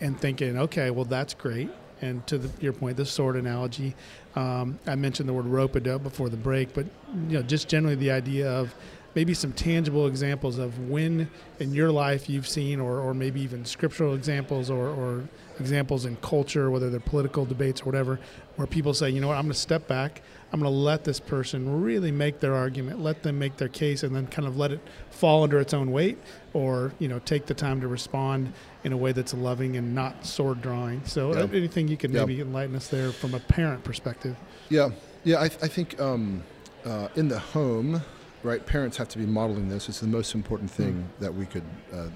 and 0.00 0.20
thinking, 0.20 0.58
okay, 0.58 0.90
well, 0.90 1.06
that's 1.06 1.34
great. 1.34 1.70
And 2.02 2.26
to 2.26 2.36
the, 2.36 2.50
your 2.62 2.74
point, 2.74 2.98
the 2.98 3.06
sword 3.06 3.36
analogy, 3.36 3.94
um, 4.36 4.78
I 4.86 4.94
mentioned 4.94 5.26
the 5.26 5.32
word 5.32 5.46
rope 5.46 5.76
a 5.76 5.80
dope 5.80 6.02
before 6.02 6.28
the 6.28 6.36
break, 6.36 6.74
but 6.74 6.84
you 7.28 7.38
know, 7.38 7.42
just 7.42 7.68
generally 7.68 7.94
the 7.94 8.10
idea 8.10 8.50
of 8.50 8.74
maybe 9.14 9.32
some 9.34 9.52
tangible 9.52 10.06
examples 10.06 10.58
of 10.58 10.88
when 10.90 11.30
in 11.60 11.72
your 11.72 11.90
life 11.90 12.28
you've 12.28 12.48
seen, 12.48 12.80
or, 12.80 12.98
or 12.98 13.14
maybe 13.14 13.40
even 13.40 13.64
scriptural 13.64 14.14
examples 14.14 14.70
or, 14.70 14.88
or 14.88 15.24
examples 15.60 16.04
in 16.04 16.16
culture, 16.16 16.70
whether 16.70 16.90
they're 16.90 16.98
political 17.00 17.44
debates 17.44 17.82
or 17.82 17.84
whatever, 17.84 18.18
where 18.56 18.66
people 18.66 18.92
say, 18.92 19.08
you 19.10 19.20
know 19.20 19.28
what, 19.28 19.36
I'm 19.36 19.44
going 19.44 19.52
to 19.52 19.58
step 19.58 19.86
back. 19.86 20.22
I'm 20.52 20.60
going 20.60 20.72
to 20.72 20.76
let 20.76 21.04
this 21.04 21.18
person 21.20 21.82
really 21.82 22.10
make 22.12 22.40
their 22.40 22.54
argument, 22.54 23.00
let 23.00 23.22
them 23.22 23.38
make 23.38 23.56
their 23.56 23.68
case, 23.68 24.02
and 24.02 24.14
then 24.14 24.26
kind 24.28 24.46
of 24.46 24.56
let 24.56 24.70
it 24.72 24.80
fall 25.10 25.42
under 25.44 25.58
its 25.60 25.74
own 25.74 25.90
weight, 25.92 26.18
or 26.52 26.92
you 26.98 27.08
know, 27.08 27.18
take 27.20 27.46
the 27.46 27.54
time 27.54 27.80
to 27.80 27.88
respond 27.88 28.52
in 28.84 28.92
a 28.92 28.96
way 28.96 29.12
that's 29.12 29.34
loving 29.34 29.76
and 29.76 29.94
not 29.94 30.24
sword 30.26 30.60
drawing. 30.60 31.04
So, 31.06 31.32
Yeah. 31.32 31.40
uh, 31.42 31.46
anything 31.48 31.88
you 31.88 31.96
could 31.96 32.10
Yeah. 32.12 32.20
maybe 32.24 32.40
enlighten 32.40 32.74
us 32.76 32.88
there 32.88 33.10
from 33.10 33.34
a 33.34 33.40
parent 33.40 33.82
perspective? 33.84 34.36
Yeah, 34.68 34.90
yeah. 35.24 35.38
I, 35.40 35.44
I 35.44 35.48
think 35.68 36.00
um, 36.00 36.42
uh, 36.84 37.08
in 37.16 37.28
the 37.28 37.38
home, 37.38 38.02
right? 38.44 38.64
Parents 38.64 38.96
have 38.98 39.08
to 39.08 39.18
be 39.18 39.26
modeling 39.26 39.68
this. 39.68 39.88
It's 39.88 40.00
the 40.00 40.06
most 40.06 40.34
important 40.34 40.70
thing 40.70 41.08
that 41.20 41.34
we 41.34 41.46
could 41.46 41.64
uh, 41.92 42.08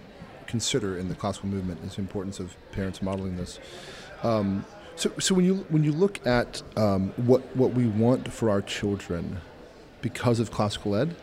consider 0.46 0.98
in 0.98 1.08
the 1.08 1.14
classical 1.14 1.48
movement 1.48 1.80
is 1.84 1.96
the 1.96 2.00
importance 2.02 2.38
of 2.38 2.56
parents 2.72 3.02
modeling 3.02 3.36
this. 3.36 3.58
Um, 4.22 4.64
so, 4.96 5.10
so 5.18 5.34
when 5.34 5.44
you 5.44 5.66
when 5.68 5.84
you 5.84 5.92
look 5.92 6.24
at 6.26 6.62
um, 6.76 7.12
what 7.16 7.42
what 7.56 7.72
we 7.72 7.86
want 7.86 8.32
for 8.32 8.50
our 8.50 8.60
children, 8.62 9.40
because 10.02 10.40
of 10.40 10.50
classical 10.50 10.94
ed, 10.96 11.14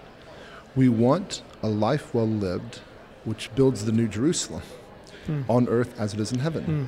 we 0.76 0.88
want 0.90 1.42
a 1.62 1.68
life 1.68 2.14
well 2.14 2.28
lived, 2.28 2.80
which 3.26 3.54
builds 3.56 3.86
the 3.86 3.92
new 3.92 4.08
Jerusalem 4.08 4.64
on 5.50 5.68
earth 5.68 6.00
as 6.00 6.14
it 6.14 6.20
is 6.20 6.32
in 6.32 6.40
heaven. 6.40 6.88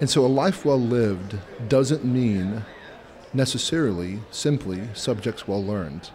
And 0.00 0.10
so 0.10 0.24
a 0.24 0.28
life 0.28 0.64
well 0.64 0.80
lived 0.80 1.38
doesn't 1.68 2.04
mean 2.04 2.64
necessarily 3.32 4.20
simply 4.30 4.88
subjects 4.94 5.46
well 5.46 5.62
learned, 5.62 6.10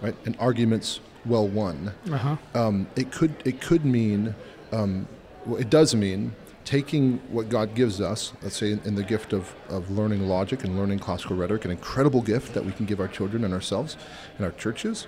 right? 0.00 0.14
And 0.24 0.36
arguments 0.38 1.00
well 1.24 1.46
won. 1.46 1.92
Uh 2.10 2.16
huh. 2.16 2.36
Um, 2.54 2.86
it 2.96 3.10
could 3.10 3.34
it 3.44 3.60
could 3.60 3.84
mean 3.84 4.34
um, 4.72 5.08
well, 5.44 5.60
it 5.60 5.70
does 5.70 5.94
mean 5.94 6.34
taking 6.64 7.18
what 7.30 7.48
God 7.48 7.76
gives 7.76 8.00
us, 8.00 8.32
let's 8.42 8.56
say 8.56 8.72
in, 8.72 8.80
in 8.80 8.96
the 8.96 9.04
gift 9.04 9.32
of, 9.32 9.54
of 9.68 9.88
learning 9.88 10.28
logic 10.28 10.64
and 10.64 10.76
learning 10.76 10.98
classical 10.98 11.36
rhetoric, 11.36 11.64
an 11.64 11.70
incredible 11.70 12.20
gift 12.20 12.54
that 12.54 12.64
we 12.64 12.72
can 12.72 12.86
give 12.86 12.98
our 12.98 13.06
children 13.06 13.44
and 13.44 13.54
ourselves 13.54 13.96
and 14.36 14.44
our 14.44 14.50
churches, 14.50 15.06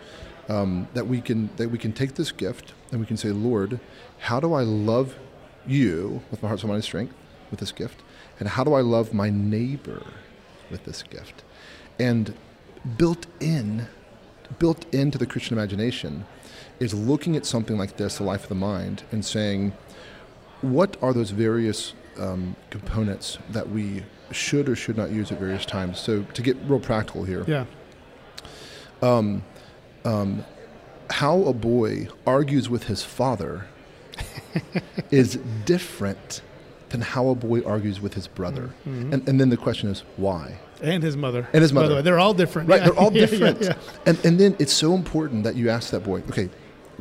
um, 0.49 0.87
that 0.95 1.09
we 1.09 1.21
can 1.21 1.51
that 1.57 1.69
we 1.69 1.77
can 1.77 1.93
take 1.93 2.15
this 2.15 2.31
gift 2.31 2.73
and 2.93 3.01
we 3.01 3.07
can 3.07 3.17
say, 3.17 3.31
Lord, 3.31 3.81
how 4.21 4.39
do 4.41 4.55
I 4.55 4.63
love 4.63 5.17
you 5.67 6.23
with 6.31 6.43
my 6.43 6.49
heart, 6.49 6.61
soul, 6.61 6.69
mind, 6.69 6.77
and 6.77 6.85
strength 6.85 7.15
with 7.51 7.61
this 7.61 7.73
gift, 7.73 8.03
and 8.39 8.49
how 8.49 8.65
do 8.65 8.75
I 8.75 8.81
love 8.81 9.13
my 9.13 9.29
neighbor 9.29 10.03
with 10.71 10.85
this 10.85 11.03
gift? 11.03 11.43
And 11.99 12.35
built 12.97 13.27
in, 13.41 13.89
built 14.59 14.93
into 14.95 15.19
the 15.19 15.27
Christian 15.27 15.57
imagination, 15.57 16.25
is 16.81 16.95
looking 16.95 17.37
at 17.37 17.45
something 17.45 17.77
like 17.77 17.97
this, 17.97 18.19
the 18.19 18.25
life 18.25 18.45
of 18.45 18.49
the 18.49 18.55
mind, 18.55 19.03
and 19.13 19.25
saying, 19.25 19.73
what 20.61 20.97
are 21.03 21.13
those 21.13 21.31
various 21.31 21.95
um, 22.19 22.57
components 22.71 23.39
that 23.51 23.69
we 23.71 24.05
should 24.31 24.69
or 24.69 24.77
should 24.77 24.97
not 24.97 25.11
use 25.11 25.31
at 25.33 25.39
various 25.39 25.65
times? 25.65 25.99
So 25.99 26.23
to 26.23 26.43
get 26.43 26.57
real 26.67 26.81
practical 26.81 27.25
here, 27.25 27.45
Yeah. 27.47 27.65
how 31.11 31.43
a 31.45 31.53
boy 31.53 32.09
argues 32.27 32.69
with 32.69 32.85
his 32.85 33.03
father 33.03 33.67
is 35.11 35.37
different 35.65 36.43
than 36.91 37.01
how 37.01 37.29
a 37.29 37.35
boy 37.35 37.63
argues 37.65 38.01
with 38.01 38.15
his 38.15 38.27
brother. 38.29 38.71
Mm-hmm. 38.87 39.13
And, 39.13 39.29
and 39.29 39.41
then 39.41 39.49
the 39.51 39.57
question 39.57 39.89
is 39.89 40.01
why? 40.17 40.59
And 40.83 41.03
his 41.03 41.17
mother. 41.17 41.49
And 41.53 41.63
his 41.63 41.73
by 41.73 41.81
the 41.83 41.85
mother. 41.87 41.95
way. 41.97 42.03
They're 42.03 42.19
all 42.19 42.35
different. 42.35 42.69
Right, 42.69 42.81
Yeah. 42.81 42.91
they're 42.91 42.99
all 42.99 43.13
Yeah, 43.13 43.21
yeah, 43.23 43.27
different. 43.27 43.63
yeah. 43.63 43.75
And, 44.07 44.25
and 44.25 44.39
then 44.39 44.57
it's 44.59 44.73
so 44.73 44.95
important 44.95 45.45
that 45.45 45.57
you 45.57 45.71
ask 45.71 45.91
that 45.91 46.01
boy, 46.05 46.23
okay, 46.31 46.49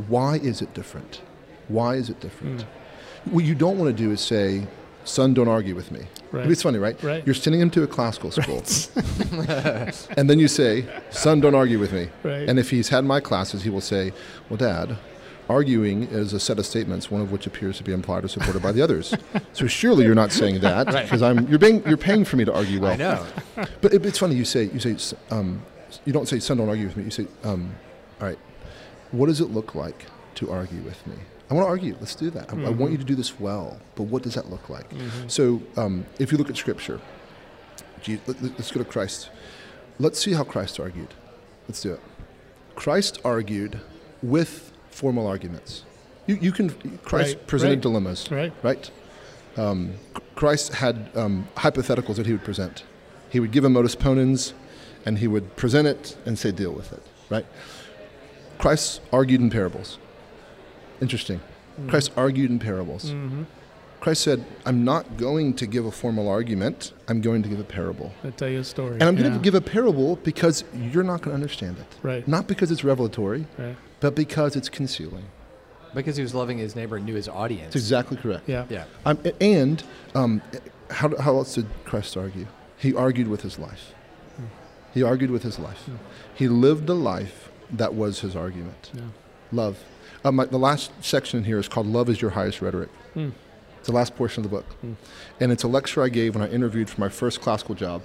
why 0.07 0.35
is 0.37 0.61
it 0.61 0.73
different? 0.73 1.21
Why 1.67 1.95
is 1.95 2.09
it 2.09 2.19
different? 2.19 2.63
Hmm. 2.63 3.33
What 3.33 3.43
you 3.45 3.55
don't 3.55 3.77
want 3.77 3.95
to 3.95 4.03
do 4.03 4.11
is 4.11 4.21
say, 4.21 4.65
son, 5.03 5.33
don't 5.33 5.47
argue 5.47 5.75
with 5.75 5.91
me. 5.91 6.01
Right. 6.31 6.49
It's 6.49 6.61
funny, 6.63 6.77
right? 6.79 7.01
Right. 7.03 7.25
You're 7.25 7.35
sending 7.35 7.61
him 7.61 7.69
to 7.71 7.83
a 7.83 7.87
classical 7.87 8.31
school. 8.37 8.63
and 10.17 10.29
then 10.29 10.39
you 10.39 10.47
say, 10.47 10.85
son, 11.09 11.39
don't 11.39 11.55
argue 11.55 11.79
with 11.79 11.93
me. 11.93 12.09
Right. 12.23 12.47
And 12.49 12.59
if 12.59 12.69
he's 12.69 12.89
had 12.89 13.05
my 13.05 13.19
classes, 13.19 13.63
he 13.63 13.69
will 13.69 13.81
say, 13.81 14.11
well, 14.49 14.57
dad, 14.57 14.97
arguing 15.49 16.03
is 16.03 16.33
a 16.33 16.39
set 16.39 16.59
of 16.59 16.65
statements, 16.65 17.09
one 17.09 17.21
of 17.21 17.31
which 17.31 17.47
appears 17.47 17.77
to 17.77 17.83
be 17.83 17.91
implied 17.91 18.23
or 18.23 18.27
supported 18.27 18.61
by 18.61 18.71
the 18.71 18.81
others. 18.81 19.13
so 19.53 19.67
surely 19.67 20.05
you're 20.05 20.15
not 20.15 20.31
saying 20.31 20.59
that 20.61 20.87
because 21.03 21.21
I'm 21.21 21.47
you're 21.47 21.59
being 21.59 21.85
you're 21.87 21.97
paying 21.97 22.25
for 22.25 22.37
me 22.37 22.45
to 22.45 22.53
argue 22.53 22.81
well. 22.81 22.91
I 22.91 22.95
know. 22.95 23.25
But 23.81 23.93
it, 23.93 24.05
it's 24.05 24.19
funny 24.19 24.35
you 24.35 24.45
say 24.45 24.65
you 24.65 24.79
say 24.79 24.97
um, 25.31 25.61
you 26.05 26.13
don't 26.13 26.27
say 26.27 26.39
son 26.39 26.57
don't 26.57 26.69
argue 26.69 26.85
with 26.85 26.97
me. 26.97 27.03
You 27.03 27.11
say 27.11 27.27
um, 27.43 27.75
all 28.19 28.27
right. 28.27 28.39
What 29.11 29.27
does 29.27 29.41
it 29.41 29.51
look 29.51 29.75
like 29.75 30.05
to 30.35 30.51
argue 30.51 30.81
with 30.81 31.05
me? 31.07 31.15
I 31.49 31.53
want 31.53 31.65
to 31.65 31.69
argue. 31.69 31.95
Let's 31.99 32.15
do 32.15 32.29
that. 32.31 32.53
I, 32.53 32.65
I 32.65 32.69
want 32.69 32.91
you 32.91 32.97
to 32.97 33.05
do 33.05 33.15
this 33.15 33.39
well. 33.39 33.79
But 33.95 34.03
what 34.03 34.23
does 34.23 34.33
that 34.35 34.49
look 34.49 34.69
like? 34.69 34.89
So 35.27 35.61
um, 35.77 36.05
if 36.19 36.31
you 36.31 36.37
look 36.37 36.49
at 36.49 36.57
Scripture, 36.57 36.99
let, 38.05 38.59
us 38.59 38.71
go 38.71 38.83
to 38.83 38.85
Christ. 38.85 39.29
Let's 39.99 40.19
see 40.19 40.33
how 40.33 40.43
Christ 40.43 40.79
argued. 40.79 41.13
Let's 41.67 41.81
do 41.81 41.93
it. 41.93 42.01
Christ 42.75 43.19
argued 43.23 43.79
with 44.21 44.71
formal 45.01 45.27
arguments. 45.27 45.83
You, 46.29 46.35
you 46.47 46.51
can 46.51 46.69
Christ 47.09 47.35
Right, 47.35 47.47
presented 47.47 47.75
right. 47.77 47.81
dilemmas 47.87 48.19
Right. 48.31 48.53
right? 48.69 48.91
Um, 49.55 49.79
Christ 50.35 50.73
had 50.73 50.95
um, 51.15 51.47
hypotheticals 51.55 52.15
that 52.17 52.25
he 52.25 52.33
would 52.35 52.43
present. 52.43 52.83
He 53.29 53.39
would 53.39 53.51
give 53.51 53.63
a 53.65 53.69
modus 53.69 53.95
ponens, 53.95 54.53
and 55.05 55.13
he 55.19 55.27
would 55.27 55.55
present 55.55 55.87
it 55.87 56.03
and 56.25 56.33
say, 56.37 56.51
"Deal 56.51 56.73
with 56.79 56.89
it." 56.97 57.03
Right? 57.29 57.45
Christ 58.57 59.01
argued 59.11 59.41
in 59.41 59.49
parables. 59.49 59.97
Interesting. 61.01 61.39
Christ 61.91 62.11
argued 62.17 62.49
in 62.49 62.59
parables. 62.59 63.13
Christ 63.99 64.21
said, 64.23 64.39
"I'm 64.65 64.83
not 64.93 65.03
going 65.17 65.53
to 65.61 65.65
give 65.75 65.85
a 65.85 65.91
formal 65.91 66.27
argument. 66.37 66.93
I'm 67.07 67.19
going 67.21 67.41
to 67.43 67.49
give 67.49 67.59
a 67.59 67.69
parable." 67.79 68.11
I'll 68.23 68.31
tell 68.41 68.49
you 68.55 68.59
a 68.59 68.63
story. 68.63 68.93
And 68.99 69.03
I'm 69.03 69.15
going 69.15 69.31
Yeah. 69.31 69.37
to 69.37 69.43
give 69.47 69.55
a 69.55 69.61
parable 69.77 70.09
because 70.29 70.63
you're 70.91 71.03
not 71.11 71.21
going 71.23 71.33
to 71.35 71.39
understand 71.41 71.75
it. 71.83 71.89
Right. 72.11 72.27
Not 72.27 72.43
because 72.47 72.69
it's 72.73 72.83
revelatory, 72.83 73.45
Right. 73.57 73.75
But 73.99 74.15
because 74.15 74.55
it's 74.55 74.69
concealing. 74.69 75.25
Because 75.93 76.17
he 76.17 76.23
was 76.23 76.35
loving 76.35 76.57
his 76.57 76.75
neighbor 76.75 76.97
and 76.97 77.05
knew 77.05 77.15
his 77.15 77.27
audience. 77.27 77.73
That's 77.73 77.85
exactly 77.85 78.17
correct. 78.17 78.47
Yeah. 78.47 78.65
Yeah. 78.69 78.85
Um, 79.05 79.19
and 79.39 79.83
um, 80.13 80.41
how, 80.91 81.15
how 81.17 81.37
else 81.37 81.55
did 81.55 81.65
Christ 81.85 82.15
argue? 82.17 82.47
He 82.77 82.93
argued 82.93 83.27
with 83.27 83.41
his 83.41 83.57
life. 83.57 83.93
He 84.93 85.03
argued 85.03 85.31
with 85.31 85.43
his 85.43 85.59
life. 85.59 85.89
He 86.33 86.47
lived 86.47 86.89
a 86.89 86.93
life 86.93 87.51
that 87.71 87.93
was 87.93 88.21
his 88.21 88.35
argument. 88.35 88.91
Yeah. 88.93 89.01
Love. 89.51 89.79
Um, 90.23 90.35
my, 90.35 90.45
the 90.45 90.57
last 90.57 90.91
section 91.01 91.43
here 91.43 91.59
is 91.59 91.67
called 91.67 91.87
Love 91.87 92.09
is 92.09 92.21
Your 92.21 92.31
Highest 92.31 92.61
Rhetoric. 92.61 92.89
Hmm. 93.13 93.29
It's 93.77 93.87
the 93.87 93.93
last 93.93 94.15
portion 94.15 94.43
of 94.43 94.49
the 94.49 94.55
book. 94.55 94.65
And 95.39 95.51
it's 95.51 95.63
a 95.63 95.67
lecture 95.67 96.03
I 96.03 96.09
gave 96.09 96.35
when 96.35 96.43
I 96.43 96.51
interviewed 96.51 96.89
for 96.89 96.99
my 96.99 97.09
first 97.09 97.41
classical 97.41 97.75
job. 97.75 98.01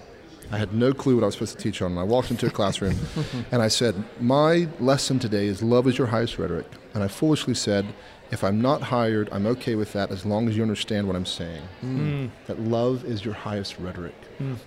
I 0.50 0.58
had 0.58 0.74
no 0.74 0.92
clue 0.92 1.14
what 1.14 1.22
I 1.22 1.26
was 1.26 1.34
supposed 1.34 1.56
to 1.56 1.62
teach 1.62 1.80
on. 1.80 1.92
And 1.92 2.00
I 2.00 2.02
walked 2.02 2.30
into 2.30 2.46
a 2.46 2.50
classroom 2.50 2.96
and 3.52 3.62
I 3.62 3.68
said, 3.68 3.94
My 4.20 4.68
lesson 4.80 5.18
today 5.18 5.46
is 5.46 5.62
love 5.62 5.86
is 5.86 5.96
your 5.98 6.08
highest 6.08 6.38
rhetoric. 6.38 6.66
And 6.94 7.02
I 7.02 7.08
foolishly 7.08 7.54
said, 7.54 7.86
If 8.30 8.44
I'm 8.44 8.60
not 8.60 8.82
hired, 8.82 9.28
I'm 9.32 9.46
okay 9.46 9.74
with 9.76 9.92
that 9.94 10.10
as 10.10 10.26
long 10.26 10.48
as 10.48 10.56
you 10.56 10.62
understand 10.62 11.06
what 11.06 11.16
I'm 11.16 11.24
saying. 11.26 11.62
Mm. 11.82 12.30
That 12.46 12.60
love 12.60 13.04
is 13.04 13.24
your 13.24 13.34
highest 13.34 13.78
rhetoric. 13.78 14.14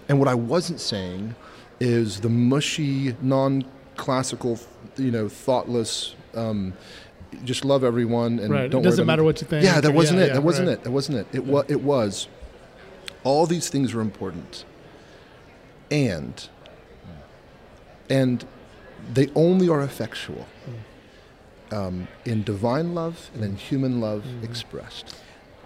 And 0.08 0.20
what 0.20 0.28
I 0.30 0.34
wasn't 0.36 0.80
saying 0.80 1.36
is 1.82 2.22
the 2.22 2.30
mushy, 2.30 3.16
non 3.22 3.66
classical, 3.98 4.58
you 4.98 5.12
know, 5.12 5.28
thoughtless, 5.28 6.16
um, 6.34 6.74
just 7.44 7.66
love 7.66 7.84
everyone 7.84 8.40
and 8.40 8.50
Right. 8.50 8.72
Don't 8.72 8.80
worry 8.82 8.84
doesn't 8.92 9.02
about 9.04 9.08
matter 9.12 9.22
me. 9.24 9.26
what 9.26 9.42
you 9.42 9.48
think 9.48 9.66
Yeah, 9.66 9.82
that 9.82 9.94
wasn't 9.94 10.20
yeah, 10.20 10.26
it. 10.26 10.28
yeah, 10.30 10.34
that 10.36 10.42
wasn't 10.44 10.68
right. 10.70 10.74
it. 10.78 10.84
That 10.86 10.92
wasn't 10.92 11.18
it. 11.18 11.28
It, 11.34 11.46
wa- 11.46 11.64
it 11.68 11.82
was. 11.82 12.28
All 13.26 13.46
these 13.46 13.68
things 13.70 13.94
are 13.94 14.00
important. 14.02 14.64
And, 15.92 16.48
and 18.10 18.46
they 19.14 19.30
only 19.36 19.70
are 19.70 19.82
effectual 19.82 20.48
um, 21.72 22.08
in 22.26 22.44
divine 22.44 22.94
love 22.96 23.30
and 23.34 23.44
in 23.44 23.56
human 23.56 24.00
love 24.02 24.24
Mm-hmm. 24.24 24.44
expressed. 24.44 25.16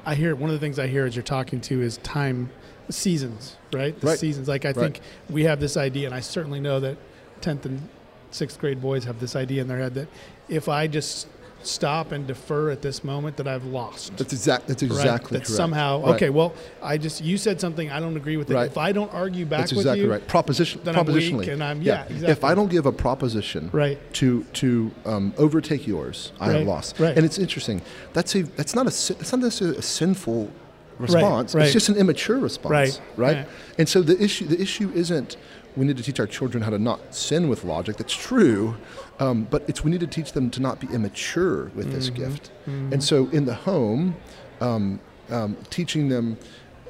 I 0.05 0.15
hear 0.15 0.33
one 0.35 0.49
of 0.49 0.53
the 0.53 0.59
things 0.59 0.79
I 0.79 0.87
hear 0.87 1.05
as 1.05 1.15
you're 1.15 1.23
talking 1.23 1.59
to 1.61 1.81
is 1.81 1.97
time, 1.97 2.49
seasons, 2.89 3.57
right? 3.73 3.99
The 3.99 4.07
Right. 4.07 4.19
Seasons. 4.19 4.47
Like 4.47 4.65
I 4.65 4.73
think 4.73 5.01
we 5.29 5.43
have 5.43 5.59
this 5.59 5.75
idea, 5.77 6.07
and 6.07 6.15
I 6.15 6.21
certainly 6.21 6.59
know 6.59 6.79
that 6.79 6.97
10th 7.41 7.65
and 7.65 7.87
sixth 8.31 8.59
grade 8.59 8.81
boys 8.81 9.03
have 9.05 9.19
this 9.19 9.35
idea 9.35 9.61
in 9.61 9.67
their 9.67 9.77
head 9.79 9.93
that 9.95 10.07
if 10.47 10.69
I 10.69 10.87
just 10.87 11.27
stop 11.61 12.11
and 12.11 12.25
defer 12.25 12.69
at 12.71 12.81
this 12.81 13.03
moment, 13.03 13.37
that 13.37 13.47
I've 13.47 13.65
lost. 13.65 14.15
That's, 14.17 14.33
exact, 14.33 14.67
that's 14.67 14.81
right? 14.83 14.91
exactly 14.91 15.37
that 15.37 15.45
correct. 15.45 15.57
somehow, 15.57 16.01
Right. 16.01 16.15
okay, 16.15 16.29
well, 16.29 16.53
I 16.81 16.97
just 16.97 17.21
you 17.23 17.37
said 17.37 17.59
something 17.59 17.89
I 17.91 17.99
don't 17.99 18.15
agree 18.17 18.37
with 18.37 18.49
it. 18.49 18.53
Right. 18.55 18.67
If 18.67 18.77
I 18.77 18.91
don't 18.91 19.13
argue 19.13 19.45
back 19.45 19.59
That's 19.61 19.71
with 19.73 19.79
exactly 19.81 20.05
you, 20.05 20.11
right. 20.11 20.25
Proposition, 20.27 20.81
then 20.83 20.95
I'm 20.95 21.05
weak 21.05 21.33
propositionally. 21.33 21.51
and 21.53 21.63
I'm- 21.63 21.81
yeah, 21.81 22.03
If 22.05 22.11
exactly. 22.11 22.49
I 22.49 22.55
don't 22.55 22.69
give 22.71 22.85
a 22.85 22.91
proposition 22.91 23.69
right? 23.73 23.97
to 24.15 24.43
to 24.53 24.91
um, 25.05 25.33
overtake 25.37 25.85
yours, 25.87 26.31
I 26.39 26.51
have 26.53 26.67
lost. 26.67 26.99
right. 26.99 27.15
And 27.15 27.25
it's 27.25 27.37
interesting. 27.37 27.81
That's 28.13 28.33
a 28.35 28.43
that's 28.43 28.73
not 28.75 28.83
a 28.83 28.89
that's 29.13 29.31
not 29.31 29.41
necessarily 29.41 29.77
a 29.77 29.81
sinful 29.81 30.49
response. 30.97 31.55
right. 31.55 31.63
It's 31.65 31.73
just 31.73 31.89
an 31.89 31.95
immature 31.95 32.37
response. 32.39 32.71
Right, 32.71 33.01
Right. 33.17 33.35
right. 33.37 33.47
And 33.77 33.87
so 33.87 34.01
the 34.01 34.21
issue 34.21 34.45
the 34.47 34.61
issue 34.61 34.91
isn't 34.93 35.37
we 35.77 35.85
need 35.85 35.97
to 35.97 36.03
teach 36.03 36.19
our 36.19 36.27
children 36.27 36.63
how 36.63 36.69
to 36.71 36.79
not 36.79 37.13
sin 37.15 37.47
with 37.49 37.63
logic. 37.63 37.97
That's 37.97 38.13
true, 38.13 38.75
um, 39.19 39.47
but 39.49 39.63
it's 39.67 39.83
we 39.83 39.91
need 39.91 39.99
to 40.01 40.07
teach 40.07 40.33
them 40.33 40.49
to 40.51 40.59
not 40.61 40.79
be 40.79 40.87
immature 40.87 41.65
with 41.75 41.91
this 41.91 42.09
Mm-hmm. 42.09 42.23
gift. 42.23 42.51
And 42.65 43.03
so 43.03 43.27
in 43.29 43.45
the 43.45 43.55
home, 43.55 44.15
um, 44.61 44.99
um, 45.29 45.57
teaching 45.69 46.09
them 46.09 46.37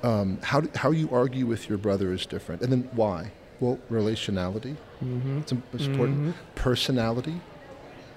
um, 0.03 0.39
how 0.41 0.61
do, 0.61 0.69
how 0.75 0.91
you 0.91 1.09
argue 1.11 1.45
with 1.45 1.67
your 1.69 1.77
brother 1.77 2.13
is 2.13 2.25
different, 2.25 2.61
and 2.61 2.71
then 2.71 2.89
why? 2.93 3.31
Well, 3.59 3.77
relationality. 3.91 4.77
Mm-hmm. 5.03 5.39
It's, 5.39 5.53
it's 5.73 5.85
important. 5.87 6.35
Personality. 6.55 7.41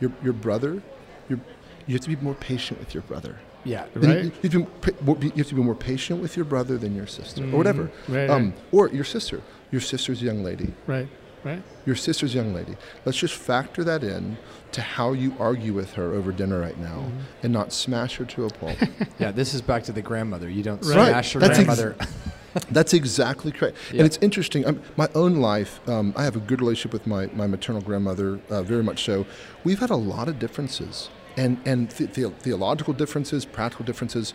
Your 0.00 0.12
your 0.22 0.32
brother. 0.32 0.82
Your, 1.28 1.40
you 1.86 1.94
have 1.94 2.02
to 2.02 2.08
be 2.08 2.16
more 2.16 2.34
patient 2.34 2.78
with 2.78 2.94
your 2.94 3.02
brother. 3.04 3.38
Yeah. 3.64 3.86
Right. 3.94 4.24
You, 4.24 4.32
you 4.42 4.50
have 4.50 4.50
to 4.52 4.92
be, 4.92 5.04
more- 5.04 5.18
you 5.20 5.30
have 5.36 5.48
to 5.48 5.54
be 5.54 5.62
more 5.62 5.74
patient 5.74 6.20
with 6.22 6.36
your 6.36 6.44
brother 6.44 6.78
than 6.78 6.94
your 6.94 7.06
sister, 7.08 7.42
or 7.44 7.56
whatever. 7.58 7.90
Mhm. 8.06 8.14
Right, 8.14 8.30
Um, 8.30 8.54
or 8.70 8.88
your 8.88 9.04
sister. 9.04 9.40
Your 9.72 9.80
sister's 9.80 10.22
young 10.22 10.44
lady. 10.44 10.72
Right. 10.86 11.08
Right. 11.42 11.60
Your 11.86 11.96
sister's 11.96 12.32
young 12.36 12.54
lady. 12.54 12.76
Let's 13.04 13.18
just 13.18 13.34
factor 13.34 13.82
that 13.82 14.04
in 14.04 14.38
to 14.70 14.80
how 14.80 15.12
you 15.12 15.34
argue 15.40 15.72
with 15.72 15.94
her 15.94 16.12
over 16.12 16.30
dinner 16.30 16.60
right 16.60 16.78
now, 16.78 16.98
Mm-hmm. 17.00 17.18
and 17.42 17.52
not 17.52 17.72
smash 17.72 18.16
her 18.18 18.24
to 18.26 18.44
a 18.44 18.50
pulp. 18.50 18.78
Yeah. 19.18 19.32
This 19.32 19.52
is 19.54 19.60
back 19.60 19.82
to 19.84 19.92
the 19.92 20.02
grandmother. 20.02 20.48
You 20.48 20.62
don't 20.62 20.84
Right. 20.84 21.08
smash 21.08 21.34
your 21.34 21.40
That's 21.40 21.58
ex- 21.58 21.64
grandmother. 21.64 21.96
That's 22.70 22.92
exactly 22.94 23.50
correct. 23.50 23.76
Yeah. 23.90 23.98
And 24.00 24.06
it's 24.06 24.18
interesting. 24.20 24.64
Um, 24.66 24.80
my 24.96 25.08
own 25.16 25.36
life, 25.36 25.80
um, 25.88 26.12
I 26.16 26.22
have 26.24 26.36
a 26.36 26.40
good 26.40 26.60
relationship 26.60 26.92
with 26.92 27.06
my, 27.06 27.26
my 27.28 27.46
maternal 27.48 27.80
grandmother, 27.82 28.38
uh, 28.50 28.62
very 28.62 28.82
much 28.84 29.04
so. 29.04 29.26
We've 29.64 29.78
had 29.80 29.90
a 29.90 29.96
lot 29.96 30.28
of 30.28 30.38
differences, 30.38 31.08
and, 31.36 31.58
and 31.64 31.88
the, 31.92 32.04
the, 32.06 32.30
theological 32.30 32.92
differences, 32.94 33.44
practical 33.46 33.84
differences. 33.86 34.32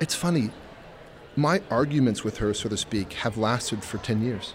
It's 0.00 0.14
funny. 0.16 0.50
My 1.36 1.62
arguments 1.70 2.22
with 2.24 2.38
her, 2.38 2.52
so 2.52 2.68
to 2.68 2.76
speak, 2.76 3.12
have 3.14 3.38
lasted 3.38 3.84
for 3.84 3.98
10 3.98 4.20
years. 4.22 4.52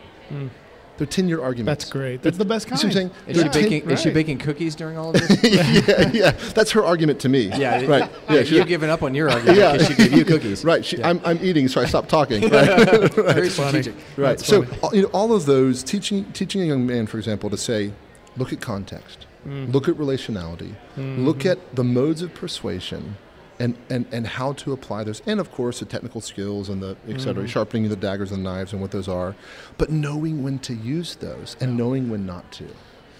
They're 0.97 1.05
ten-year 1.05 1.41
arguments. 1.41 1.83
That's 1.83 1.91
great. 1.91 2.21
That's 2.21 2.37
the 2.37 2.45
best 2.45 2.69
You 2.69 2.77
see 2.77 2.87
what 2.87 2.95
I'm 2.95 3.01
saying? 3.01 3.11
Is 3.27 3.35
she 3.35 3.43
They're 3.43 3.51
ten- 3.51 3.63
baking? 3.63 3.89
Is 3.91 4.01
she 4.01 4.09
baking 4.11 4.37
cookies 4.37 4.75
during 4.75 4.97
all 4.97 5.09
of 5.09 5.15
this? 5.27 5.43
yeah, 5.43 6.09
yeah. 6.13 6.31
That's 6.53 6.71
her 6.71 6.85
argument 6.85 7.19
to 7.21 7.29
me. 7.29 7.47
yeah, 7.57 7.85
right. 7.85 8.09
Yeah, 8.29 8.35
Yeah, 8.35 8.43
she- 8.43 8.55
you've 8.55 8.67
given 8.67 8.89
up 8.89 9.03
on 9.03 9.13
your 9.13 9.29
argument 9.29 9.57
Yeah. 9.57 9.73
because 9.73 9.87
she 9.89 9.95
gave 9.95 10.13
you 10.13 10.23
cookies. 10.23 10.63
right. 10.63 10.85
She, 10.85 10.95
Yeah. 10.97 11.09
I'm, 11.09 11.19
I'm 11.25 11.37
eating, 11.43 11.67
so 11.67 11.81
I 11.81 11.85
stopped 11.85 12.07
talking. 12.07 12.43
Right. 12.49 13.11
Very 13.13 13.49
funny. 13.49 13.81
strategic. 13.81 13.95
right. 14.15 14.37
That's 14.37 14.45
So 14.47 14.63
funny. 14.63 14.79
all- 14.81 14.95
you 14.95 15.01
know, 15.01 15.07
all 15.09 15.33
of 15.33 15.45
those 15.45 15.83
teaching 15.83 16.31
teaching 16.31 16.61
a 16.61 16.65
young 16.65 16.85
man, 16.87 17.07
for 17.07 17.17
example, 17.17 17.49
to 17.49 17.57
say, 17.57 17.91
look 18.37 18.53
at 18.53 18.61
context, 18.61 19.25
Mm-hmm. 19.45 19.73
look 19.73 19.87
at 19.87 19.93
relationality, 19.95 20.73
look 20.97 21.45
at 21.45 21.59
the 21.75 21.83
modes 21.83 22.21
of 22.23 22.33
persuasion. 22.33 23.17
And, 23.57 23.77
and, 23.89 24.05
and 24.11 24.27
how 24.27 24.51
to 24.51 24.73
apply 24.73 25.05
those, 25.05 25.21
and 25.25 25.39
of 25.39 25.49
course 25.49 25.79
the 25.79 25.85
technical 25.85 26.19
skills 26.19 26.67
and 26.67 26.83
the 26.83 26.97
et 27.07 27.19
cetera, 27.21 27.43
Mm-hmm. 27.43 27.45
sharpening 27.45 27.87
the 27.87 27.95
daggers 27.95 28.33
and 28.33 28.43
knives 28.43 28.73
and 28.73 28.81
what 28.81 28.91
those 28.91 29.07
are, 29.07 29.33
but 29.77 29.89
knowing 29.89 30.43
when 30.43 30.59
to 30.59 30.73
use 30.73 31.15
those 31.15 31.55
and 31.61 31.77
knowing 31.77 32.09
when 32.09 32.25
not 32.25 32.51
to. 32.51 32.65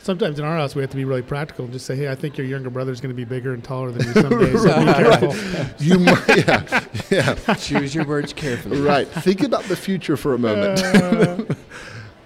Sometimes 0.02 0.38
in 0.38 0.44
our 0.44 0.58
house 0.58 0.76
we 0.76 0.82
have 0.82 0.90
to 0.92 0.98
be 0.98 1.06
really 1.06 1.22
practical 1.22 1.64
and 1.64 1.74
just 1.74 1.86
say, 1.86 1.96
"Hey, 1.96 2.10
I 2.10 2.16
think 2.16 2.38
your 2.38 2.46
younger 2.46 2.70
brother 2.70 2.92
is 2.92 3.00
going 3.00 3.12
to 3.12 3.16
be 3.16 3.24
bigger 3.24 3.54
and 3.54 3.64
taller 3.64 3.92
than 3.92 4.06
you 4.08 4.14
someday, 4.22 4.56
so 4.58 4.86
be 4.86 4.94
careful." 4.94 5.36
You 5.80 6.00
might, 6.00 6.46
yeah, 6.46 6.86
yeah, 7.10 7.54
Choose 7.56 7.96
your 7.96 8.06
words 8.06 8.34
carefully. 8.34 8.82
right. 8.82 9.08
Think 9.08 9.42
about 9.42 9.64
the 9.64 9.76
future 9.78 10.18
for 10.18 10.34
a 10.34 10.38
moment. 10.38 10.82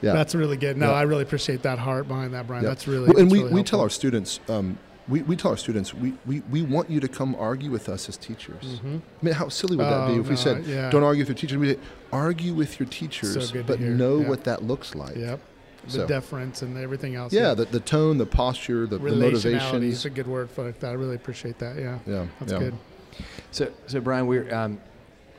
yeah, 0.02 0.14
That's 0.14 0.34
really 0.34 0.58
good. 0.58 0.78
No, 0.78 0.88
Yeah. 0.88 0.94
I 0.94 1.04
really 1.04 1.24
appreciate 1.24 1.62
that 1.62 1.78
heart 1.80 2.08
behind 2.08 2.34
that, 2.34 2.48
Brian. 2.48 2.64
Yeah. 2.64 2.70
That's 2.70 2.88
really. 2.88 3.08
Well, 3.10 3.18
and 3.18 3.28
that's 3.30 3.32
we, 3.34 3.40
really 3.44 3.54
we 3.54 3.64
tell 3.64 3.82
our 3.82 3.90
students, 3.90 4.40
um, 4.50 4.78
we, 5.10 5.24
we 5.24 5.36
tell 5.36 5.52
our 5.52 5.58
students, 5.58 5.94
we, 5.94 6.14
we, 6.26 6.42
we 6.52 6.62
want 6.62 6.90
you 6.90 7.00
to 7.00 7.08
come 7.08 7.36
argue 7.36 7.72
with 7.72 7.90
us 7.90 8.08
as 8.08 8.16
teachers. 8.16 8.80
I 8.86 9.02
mean, 9.24 9.34
how 9.34 9.50
silly 9.50 9.76
would 9.76 9.86
that 9.86 10.08
be 10.08 10.14
Oh, 10.14 10.20
if 10.22 10.30
we 10.30 10.36
said, 10.36 10.66
yeah. 10.66 10.90
don't 10.92 11.04
argue 11.04 11.22
with 11.22 11.30
your 11.30 11.36
teachers? 11.36 11.58
We 11.58 11.74
say, 11.74 11.80
argue 12.14 12.54
with 12.54 12.80
your 12.80 12.88
teachers, 12.88 13.50
So 13.50 13.64
but 13.64 13.80
know 13.80 14.20
Yeah. 14.20 14.30
what 14.30 14.44
that 14.44 14.64
looks 14.64 14.94
like. 14.94 15.16
Yep. 15.16 15.40
The 15.86 15.92
So- 15.92 16.08
deference 16.08 16.62
and 16.62 16.78
everything 16.78 17.16
else. 17.16 17.34
Yeah, 17.34 17.54
the, 17.56 17.66
the 17.66 17.80
tone, 17.80 18.18
the 18.20 18.26
posture, 18.26 18.86
the, 18.86 19.00
the 19.00 19.10
Relationality 19.10 19.86
is 19.86 20.06
a 20.06 20.10
good 20.10 20.28
word 20.28 20.50
for 20.52 20.72
that. 20.72 20.84
I 20.84 20.94
really 20.94 21.16
appreciate 21.16 21.58
that. 21.60 21.78
Yeah. 21.78 22.00
Yeah, 22.06 22.28
That's 22.40 22.52
yeah. 22.52 22.60
good. 22.60 22.74
So, 23.52 23.72
so 23.88 24.00
Brian, 24.00 24.28
we're 24.28 24.54
um, 24.54 24.80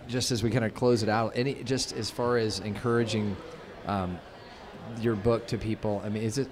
just 0.09 0.33
as 0.33 0.43
we 0.43 0.51
kind 0.51 0.65
of 0.65 0.75
close 0.75 1.03
it 1.05 1.09
out. 1.09 1.33
Any 1.37 1.63
just 1.63 1.93
as 1.93 2.11
far 2.11 2.39
as 2.39 2.59
encouraging 2.59 3.37
um, 3.87 4.19
your 5.01 5.15
book 5.15 5.47
to 5.49 5.59
people. 5.59 6.03
I 6.05 6.09
mean, 6.09 6.23
is 6.25 6.39
it 6.39 6.51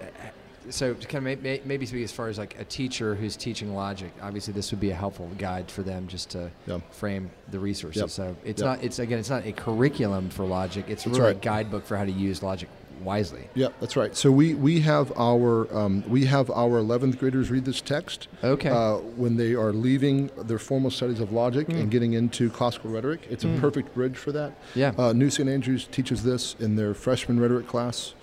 so? 0.71 0.95
to 0.95 1.07
Kind 1.07 1.27
of 1.29 1.43
may, 1.43 1.61
maybe 1.65 1.87
speak 1.87 2.05
as 2.05 2.13
far 2.13 2.29
as 2.29 2.39
like 2.39 2.59
a 2.61 2.65
teacher 2.65 3.15
who's 3.15 3.37
teaching 3.37 3.75
logic. 3.75 4.13
Obviously, 4.23 4.53
this 4.53 4.71
would 4.71 4.81
be 4.81 4.91
a 4.91 4.95
helpful 4.95 5.29
guide 5.39 5.71
for 5.71 5.83
them 5.83 6.07
just 6.09 6.31
to 6.31 6.51
Yeah. 6.67 6.81
frame 6.91 7.31
the 7.51 7.59
resources. 7.59 8.01
Yep. 8.03 8.11
So 8.11 8.37
it's 8.45 8.61
Yep. 8.61 8.67
not. 8.67 8.85
It's 8.85 8.99
again, 8.99 9.19
it's 9.19 9.31
not 9.31 9.47
a 9.47 9.53
curriculum 9.53 10.31
for 10.31 10.45
logic. 10.45 10.87
It's 10.89 11.05
That's 11.05 11.19
really 11.19 11.31
a 11.33 11.35
guidebook 11.35 11.85
for 11.87 11.97
how 11.97 12.05
to 12.05 12.13
use 12.13 12.43
logic 12.43 12.69
wisely. 13.05 13.49
Yeah, 13.55 13.69
that's 13.81 13.97
right. 13.97 14.17
So 14.17 14.33
we, 14.33 14.55
we 14.55 14.81
have 14.81 15.13
our 15.17 15.73
um, 15.77 16.03
we 16.09 16.25
have 16.27 16.51
our 16.51 16.81
11th 16.81 17.17
graders 17.19 17.49
read 17.49 17.65
this 17.65 17.81
text 17.81 18.27
Okay. 18.43 18.71
uh, 18.71 18.97
when 19.17 19.37
they 19.37 19.55
are 19.55 19.73
leaving 19.73 20.31
their 20.37 20.59
formal 20.59 20.91
studies 20.91 21.21
of 21.21 21.31
logic 21.33 21.69
and 21.69 21.91
getting 21.93 22.15
into 22.15 22.51
classical 22.51 22.91
rhetoric. 22.91 23.21
It's 23.31 23.45
a 23.45 23.57
perfect 23.61 23.95
bridge 23.95 24.17
for 24.17 24.33
that. 24.33 24.53
Yeah. 24.75 24.93
Uh, 24.99 25.13
New 25.13 25.31
St. 25.31 25.49
Andrews 25.49 25.87
teaches 25.93 26.25
this 26.25 26.57
in 26.59 26.75
their 26.75 26.93
freshman 26.93 27.39
rhetoric 27.39 27.69
class. 27.69 28.15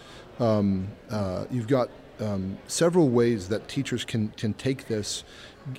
Um, 0.41 0.89
uh, 1.09 1.45
you've 1.49 1.67
got 1.69 1.89
um, 2.19 2.57
several 2.67 3.09
ways 3.09 3.49
that 3.49 3.67
teachers 3.67 4.05
can 4.05 4.29
can 4.29 4.53
take 4.53 4.87
this, 4.87 5.23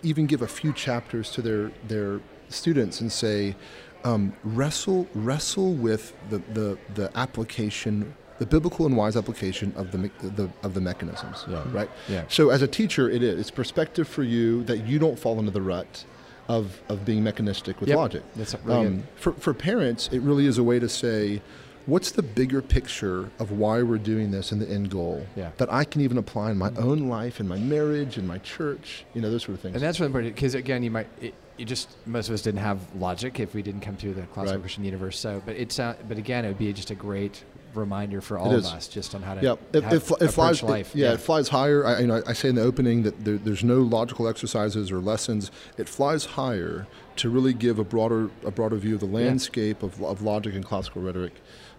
even 0.03 0.27
give 0.27 0.42
a 0.42 0.46
few 0.46 0.72
chapters 0.72 1.31
to 1.33 1.42
their 1.42 1.70
their 1.88 2.20
students 2.49 3.01
and 3.01 3.11
say, 3.11 3.57
um, 4.05 4.33
wrestle 4.44 5.07
wrestle 5.14 5.72
with 5.75 6.14
the, 6.31 6.38
the 6.53 6.79
the 6.94 7.11
application. 7.16 8.14
The 8.38 8.44
biblical 8.44 8.85
and 8.85 8.94
wise 8.99 9.16
application 9.16 9.72
of 9.77 9.92
the, 9.92 10.11
the 10.20 10.51
of 10.62 10.75
the 10.75 10.81
mechanisms, 10.83 11.46
Yeah. 11.49 11.62
right? 11.72 11.88
Yeah. 12.07 12.25
So 12.29 12.51
as 12.51 12.61
a 12.61 12.66
teacher, 12.68 13.09
it 13.09 13.22
is 13.22 13.40
it's 13.40 13.51
perspective 13.51 14.07
for 14.07 14.22
you 14.25 14.62
that 14.64 14.87
you 14.87 14.99
don't 14.99 15.18
fall 15.18 15.38
into 15.38 15.51
the 15.51 15.62
rut 15.62 16.05
of, 16.46 16.83
of 16.90 17.07
being 17.07 17.25
mechanistic 17.25 17.81
with 17.81 17.88
Yep. 17.88 17.96
logic. 17.96 18.22
That's 18.37 18.55
really. 18.62 18.87
Um, 18.88 19.03
for, 19.16 19.33
for 19.33 19.55
parents, 19.55 20.11
it 20.12 20.20
really 20.20 20.44
is 20.44 20.59
a 20.59 20.62
way 20.62 20.79
to 20.79 20.87
say, 20.88 21.40
what's 21.87 22.11
the 22.11 22.22
bigger 22.22 22.61
picture 22.61 23.31
of 23.38 23.53
why 23.53 23.83
we're 23.83 23.99
doing 23.99 24.31
this 24.31 24.53
and 24.53 24.61
the 24.61 24.68
end 24.68 24.90
goal 24.90 25.25
Yeah. 25.37 25.51
that 25.59 25.72
I 25.72 25.85
can 25.85 26.01
even 26.03 26.18
apply 26.18 26.51
in 26.51 26.59
my 26.59 26.70
own 26.77 27.09
life, 27.09 27.38
in 27.40 27.46
my 27.49 27.59
marriage, 27.59 28.18
in 28.18 28.27
my 28.27 28.38
church, 28.38 29.05
you 29.14 29.20
know, 29.20 29.31
those 29.31 29.42
sort 29.44 29.55
of 29.55 29.61
things. 29.61 29.75
And 29.77 29.83
that's 29.85 30.01
really 30.01 30.09
important 30.09 30.35
because 30.35 30.55
again, 30.55 30.83
you 30.83 30.90
might 30.90 31.07
it, 31.20 31.35
you 31.57 31.64
just 31.64 31.88
most 32.07 32.29
of 32.29 32.35
us 32.35 32.42
didn't 32.42 32.61
have 32.61 32.79
logic 32.96 33.40
if 33.40 33.55
we 33.55 33.62
didn't 33.62 33.81
come 33.81 33.96
through 33.96 34.14
the 34.14 34.22
classical 34.22 34.57
Right. 34.57 34.61
Christian 34.62 34.85
universe. 34.85 35.18
So, 35.18 35.42
but 35.46 35.57
it's 35.57 35.79
uh, 35.79 35.94
but 36.09 36.18
again, 36.18 36.44
it 36.44 36.49
would 36.49 36.59
be 36.59 36.72
just 36.72 36.90
a 36.90 36.94
great 36.94 37.42
reminder 37.75 38.22
for 38.22 38.38
all 38.38 38.55
of 38.55 38.64
us 38.64 38.88
just 38.88 39.14
on 39.14 39.20
how 39.22 39.35
to 39.35 39.42
yeah, 39.42 39.55
it, 39.75 39.85
how 39.85 39.94
it, 39.94 40.01
fl- 40.01 40.14
it 40.14 40.22
approach 40.31 40.35
flies. 40.35 40.62
it- 40.62 40.66
life. 40.66 40.90
yeah, 40.94 41.12
it 41.12 41.20
flies 41.20 41.49
higher. 41.49 41.87
I, 41.87 42.01
you 42.01 42.07
know, 42.07 42.22
I 42.27 42.33
say 42.33 42.49
in 42.49 42.55
the 42.57 42.62
opening 42.62 43.03
that 43.05 43.25
there, 43.25 43.37
there's 43.37 43.62
no 43.64 43.81
logical 43.81 44.27
exercises 44.29 44.90
or 44.90 44.99
lessons. 44.99 45.51
It 45.79 45.88
flies 45.88 46.25
higher 46.25 46.87
to 47.16 47.31
really 47.31 47.53
give 47.55 47.79
a 47.79 47.85
broader 47.85 48.29
a 48.44 48.51
broader 48.51 48.77
view 48.77 48.94
of 48.94 49.01
the 49.01 49.07
landscape 49.07 49.83
of, 49.83 50.03
of 50.03 50.22
logic 50.22 50.55
and 50.55 50.64
classical 50.64 51.03
rhetoric. 51.03 51.35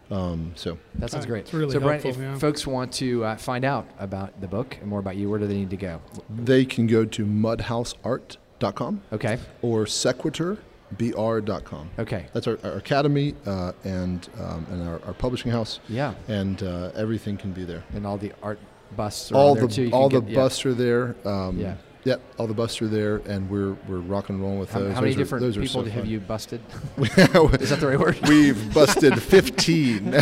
Um, 0.10 0.54
so 0.56 0.78
that 0.96 1.12
sounds 1.12 1.26
great. 1.26 1.42
it's 1.42 1.54
really 1.54 1.74
so, 1.74 1.80
Brian, 1.80 2.02
helpful, 2.02 2.24
if 2.24 2.30
yeah. 2.30 2.40
folks 2.40 2.66
want 2.66 2.94
to 2.94 3.26
uh, 3.26 3.36
find 3.38 3.66
out 3.66 3.86
about 4.00 4.40
the 4.40 4.48
book 4.48 4.78
and 4.80 4.90
more 4.90 5.00
about 5.00 5.18
you, 5.18 5.30
where 5.30 5.40
do 5.40 5.48
they 5.48 5.56
need 5.58 5.70
to 5.72 5.78
go? 5.78 6.02
they 6.30 6.64
can 6.66 6.88
go 6.88 7.06
to 7.06 7.26
mudhouseart.com 7.26 9.02
Okay, 9.12 9.38
or 9.62 9.86
sequiturbr.com. 9.86 11.90
okay, 12.00 12.26
That's 12.34 12.48
our, 12.48 12.58
our 12.64 12.74
academy 12.74 13.36
uh, 13.46 13.74
and 13.84 14.28
um, 14.40 14.66
and 14.72 14.88
our, 14.88 15.02
our 15.06 15.14
publishing 15.14 15.52
house, 15.52 15.80
yeah, 15.90 16.14
and 16.28 16.64
uh, 16.64 16.92
everything 16.96 17.38
can 17.38 17.52
be 17.52 17.66
there. 17.66 17.84
and 17.94 18.06
all 18.08 18.18
the 18.18 18.32
art 18.42 18.60
busts 18.96 19.32
are 19.32 19.36
all 19.36 19.56
there 19.56 19.68
the 19.68 19.74
too. 19.74 19.84
You 19.84 19.92
all 19.92 20.10
can 20.10 20.26
the 20.26 20.32
yeah. 20.32 20.36
busts 20.36 20.66
are 20.66 20.74
there. 20.74 21.16
Um, 21.26 21.60
Yeah. 21.60 21.76
Yep, 22.08 22.22
all 22.38 22.48
the 22.48 22.54
busts 22.54 22.82
are 22.82 22.88
there, 22.88 23.18
and 23.28 23.50
we're 23.50 23.74
we're 23.86 23.98
rocking 23.98 24.36
and 24.36 24.42
rolling 24.42 24.60
with 24.60 24.72
How, 24.72 24.80
those. 24.80 24.94
how 24.94 25.02
many 25.02 25.12
Those 25.12 25.16
are- 25.16 25.24
different 25.24 25.42
those 25.42 25.58
are 25.58 25.62
people 25.62 25.84
so 25.84 25.90
have 25.90 26.04
fun. 26.04 26.10
you 26.10 26.20
busted? 26.22 26.62
Is 26.98 27.70
that 27.70 27.80
the 27.82 27.88
right 27.88 28.00
word? 28.00 28.18
We've 28.30 28.74
busted 28.74 29.22
15. 29.22 30.14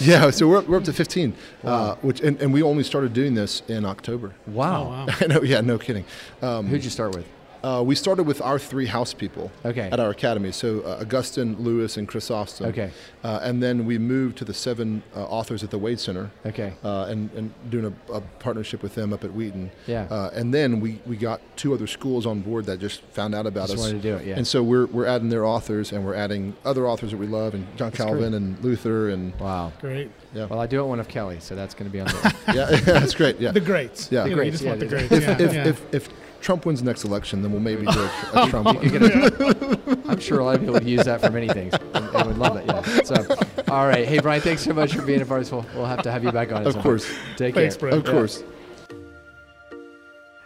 yeah, 0.00 0.28
so 0.30 0.46
we're, 0.46 0.60
we're 0.60 0.76
up 0.76 0.84
to 0.84 0.92
15, 0.92 1.32
uh, 1.64 1.94
which 2.02 2.20
and, 2.20 2.38
and 2.42 2.52
we 2.52 2.62
only 2.62 2.84
started 2.84 3.14
doing 3.14 3.32
this 3.32 3.62
in 3.68 3.86
October. 3.86 4.34
Wow. 4.46 4.82
Oh, 4.82 4.88
wow. 4.90 5.06
I 5.20 5.26
know, 5.26 5.42
yeah, 5.42 5.62
no 5.62 5.78
kidding. 5.78 6.04
Um, 6.42 6.66
Who'd 6.66 6.84
you 6.84 6.90
start 6.90 7.14
with? 7.14 7.24
Uh, 7.64 7.82
we 7.82 7.94
started 7.94 8.24
with 8.24 8.40
our 8.42 8.58
three 8.58 8.86
house 8.86 9.14
people 9.14 9.50
Okay. 9.64 9.88
at 9.90 9.98
our 9.98 10.10
academy. 10.10 10.52
So 10.52 10.80
uh, 10.82 10.98
Augustine, 11.00 11.56
Lewis, 11.58 11.96
and 11.96 12.06
Chrysostom. 12.06 12.66
Okay. 12.66 12.90
Uh, 13.24 13.40
and 13.42 13.62
then 13.62 13.86
we 13.86 13.96
moved 13.98 14.36
to 14.38 14.44
the 14.44 14.52
seven 14.52 15.02
uh, 15.16 15.24
authors 15.24 15.64
at 15.64 15.70
the 15.70 15.78
Wade 15.78 15.98
Center. 15.98 16.30
Okay. 16.44 16.74
Uh, 16.84 17.06
and, 17.08 17.30
and 17.32 17.52
doing 17.70 17.86
a, 17.86 18.12
a 18.12 18.20
partnership 18.38 18.82
with 18.82 18.94
them 18.94 19.12
up 19.14 19.24
at 19.24 19.32
Wheaton. 19.32 19.70
Yeah. 19.86 20.02
Uh, 20.10 20.30
and 20.34 20.52
then 20.52 20.80
we, 20.80 21.00
we 21.06 21.16
got 21.16 21.40
two 21.56 21.72
other 21.72 21.86
schools 21.86 22.26
on 22.26 22.40
board 22.40 22.66
that 22.66 22.80
just 22.80 23.00
found 23.12 23.34
out 23.34 23.46
about 23.46 23.68
Just 23.68 23.78
us. 23.78 23.86
wanted 23.86 24.02
to 24.02 24.08
do 24.10 24.16
it, 24.16 24.26
yeah. 24.26 24.36
And 24.36 24.46
so 24.46 24.62
we're, 24.62 24.86
we're 24.86 25.06
adding 25.06 25.30
their 25.30 25.46
authors 25.46 25.90
and 25.92 26.04
we're 26.04 26.14
adding 26.14 26.54
other 26.66 26.86
authors 26.86 27.12
that 27.12 27.16
we 27.16 27.26
love, 27.26 27.54
and 27.54 27.64
John 27.78 27.92
Calvin 27.92 28.18
great. 28.30 28.34
and 28.34 28.62
Luther 28.62 29.08
and 29.08 29.34
Wow. 29.40 29.72
Great. 29.80 30.10
yeah, 30.34 30.44
Well, 30.46 30.60
I 30.60 30.66
do 30.66 30.80
it 30.80 30.86
one 30.86 31.00
of 31.00 31.08
Kelly, 31.08 31.38
so 31.40 31.54
that's 31.56 31.72
going 31.74 31.90
to 31.90 31.92
be 31.92 32.00
on 32.00 32.08
there. 32.46 32.54
yeah, 32.54 32.80
that's 33.00 33.14
great. 33.14 33.40
Yeah. 33.40 33.52
The 33.52 33.60
greats. 33.60 34.12
Yeah. 34.12 34.24
You, 34.24 34.30
know, 34.30 34.36
Greats, 34.36 34.46
you 34.46 34.50
just 34.52 34.64
yeah, 34.64 34.68
want 34.70 34.80
the 34.80 34.86
the- 34.86 34.96
greats. 35.08 35.12
if, 35.12 35.22
yeah, 35.22 35.46
if, 35.46 35.54
yeah. 35.54 35.66
if, 35.68 35.94
if 35.94 36.23
Trump 36.44 36.66
wins 36.66 36.80
the 36.80 36.84
next 36.86 37.04
election, 37.04 37.40
then 37.40 37.50
we'll 37.52 37.60
maybe 37.62 37.86
do 37.86 37.98
a, 37.98 38.04
a 38.04 38.10
oh, 38.34 38.48
Trump. 38.50 38.68
You 38.68 38.74
one. 38.74 38.90
could 38.90 39.00
get 39.00 39.02
a- 39.02 39.98
I'm 40.10 40.20
sure 40.20 40.40
a 40.40 40.44
lot 40.44 40.54
of 40.56 40.60
people 40.60 40.74
would 40.74 40.84
use 40.84 41.04
that 41.04 41.22
for 41.22 41.30
many 41.30 41.48
things 41.48 41.72
and, 41.94 42.04
and 42.06 42.26
would 42.26 42.36
love 42.38 42.56
it. 42.58 42.66
Yeah. 42.66 42.82
So, 43.04 43.26
all 43.68 43.86
right. 43.86 44.06
Hey, 44.06 44.18
Brian, 44.20 44.42
thanks 44.42 44.62
so 44.62 44.72
much 44.74 44.94
for 44.94 45.02
being 45.02 45.22
a 45.22 45.26
part 45.26 45.40
of 45.40 45.46
this. 45.46 45.52
We'll, 45.52 45.64
we'll 45.74 45.86
have 45.86 46.02
to 46.02 46.12
have 46.12 46.22
you 46.22 46.30
back 46.32 46.52
on. 46.52 46.60
at 46.60 46.66
Of 46.66 46.78
course. 46.78 47.06
point. 47.06 47.18
Take 47.38 47.54
Thanks, 47.54 47.76
care. 47.76 47.88
Brian. 47.90 48.06
Of 48.06 48.12
course. 48.12 48.42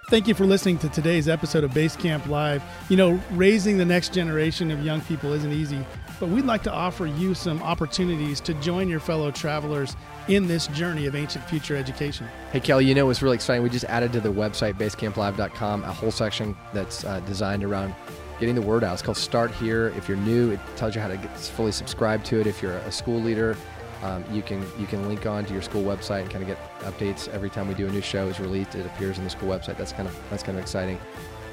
Thank 0.09 0.27
you 0.29 0.35
for 0.35 0.47
listening 0.47 0.79
to 0.79 0.89
today's 0.89 1.29
episode 1.29 1.65
of 1.65 1.73
Basecamp 1.73 2.27
Live. 2.29 2.63
You 2.89 2.97
know, 2.97 3.21
raising 3.33 3.77
the 3.77 3.85
next 3.85 4.15
generation 4.15 4.71
of 4.71 4.83
young 4.85 5.01
people 5.03 5.33
isn't 5.33 5.53
easy, 5.53 5.85
but 6.21 6.29
we'd 6.29 6.45
like 6.45 6.63
to 6.65 6.73
offer 6.73 7.07
you 7.07 7.35
some 7.35 7.63
opportunities 7.63 8.41
to 8.41 8.55
join 8.55 8.89
your 8.89 9.01
fellow 9.01 9.31
travelers 9.31 9.97
in 10.29 10.47
this 10.47 10.67
journey 10.69 11.07
of 11.07 11.15
ancient 11.15 11.45
future 11.45 11.77
education. 11.77 12.27
Hey, 12.53 12.61
Kelly, 12.61 12.85
you 12.85 12.95
know 12.95 13.07
what's 13.07 13.23
really 13.23 13.37
exciting? 13.37 13.63
We 13.63 13.71
just 13.71 13.85
added 13.87 14.13
to 14.13 14.21
the 14.21 14.33
website, 14.33 14.75
basecamplive.com, 14.75 15.85
a 15.85 15.93
whole 15.93 16.11
section 16.11 16.57
that's 16.73 17.05
uh, 17.05 17.21
designed 17.21 17.65
around 17.65 17.95
getting 18.41 18.55
the 18.55 18.63
word 18.63 18.85
out. 18.85 18.93
It's 18.93 19.03
called 19.03 19.17
Start 19.17 19.51
Here. 19.53 19.93
If 19.97 20.09
you're 20.09 20.19
new, 20.19 20.51
it 20.51 20.61
tells 20.77 20.95
you 20.95 21.01
how 21.01 21.09
to 21.09 21.17
get 21.17 21.37
fully 21.37 21.73
subscribe 21.73 22.25
to 22.25 22.41
it. 22.41 22.47
If 22.47 22.63
you're 22.63 22.77
a 22.77 22.93
school 22.93 23.21
leader, 23.21 23.57
um, 24.03 24.25
you 24.33 24.43
can 24.43 24.65
you 24.79 24.87
can 24.87 25.09
link 25.09 25.27
on 25.27 25.45
to 25.47 25.53
your 25.53 25.63
school 25.63 25.83
website 25.83 26.23
and 26.23 26.31
kind 26.31 26.43
of 26.43 26.49
get 26.49 26.59
updates 26.81 27.29
every 27.29 27.51
time 27.51 27.67
we 27.67 27.75
do 27.75 27.87
a 27.87 27.91
new 27.91 28.01
show 28.01 28.29
is 28.29 28.39
released. 28.39 28.75
It 28.75 28.87
appears 28.87 29.19
on 29.19 29.25
the 29.25 29.31
school 29.31 29.49
website. 29.49 29.77
That's 29.77 29.93
kind 29.93 30.09
of 30.09 30.17
that's 30.31 30.43
kind 30.43 30.57
of 30.57 30.63
exciting. 30.63 30.99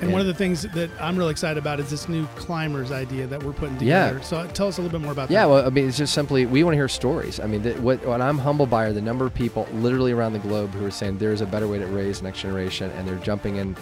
And 0.01 0.09
Yeah. 0.09 0.13
one 0.13 0.21
of 0.21 0.27
the 0.27 0.33
things 0.33 0.63
that 0.63 0.89
I'm 0.99 1.17
really 1.17 1.31
excited 1.31 1.57
about 1.57 1.79
is 1.79 1.89
this 1.89 2.09
new 2.09 2.25
climbers 2.35 2.91
idea 2.91 3.27
that 3.27 3.41
we're 3.43 3.53
putting 3.53 3.75
Yeah. 3.79 4.07
together. 4.09 4.23
So 4.25 4.37
uh, 4.37 4.47
tell 4.47 4.67
us 4.67 4.77
a 4.77 4.81
little 4.81 4.97
bit 4.99 5.03
more 5.03 5.11
about 5.13 5.29
Yeah, 5.31 5.43
that. 5.43 5.49
Yeah, 5.49 5.53
well, 5.55 5.65
I 5.65 5.69
mean, 5.69 5.87
it's 5.87 5.97
just 5.97 6.13
simply 6.13 6.45
we 6.45 6.63
want 6.63 6.73
to 6.73 6.77
hear 6.77 6.87
stories. 6.89 7.39
I 7.39 7.45
mean, 7.47 7.61
the, 7.63 7.73
what, 7.75 8.05
what 8.05 8.21
I'm 8.21 8.37
humbled 8.37 8.69
by 8.69 8.85
are 8.85 8.93
the 8.93 9.01
number 9.01 9.25
of 9.25 9.33
people 9.33 9.67
literally 9.73 10.11
around 10.11 10.33
the 10.33 10.39
globe 10.39 10.71
who 10.73 10.85
are 10.85 10.91
saying 10.91 11.17
there's 11.17 11.41
a 11.41 11.45
better 11.45 11.67
way 11.67 11.79
to 11.79 11.85
raise 11.87 12.21
next 12.21 12.41
generation, 12.41 12.91
and 12.97 13.07
they're 13.07 13.15
jumping 13.15 13.55
in 13.55 13.75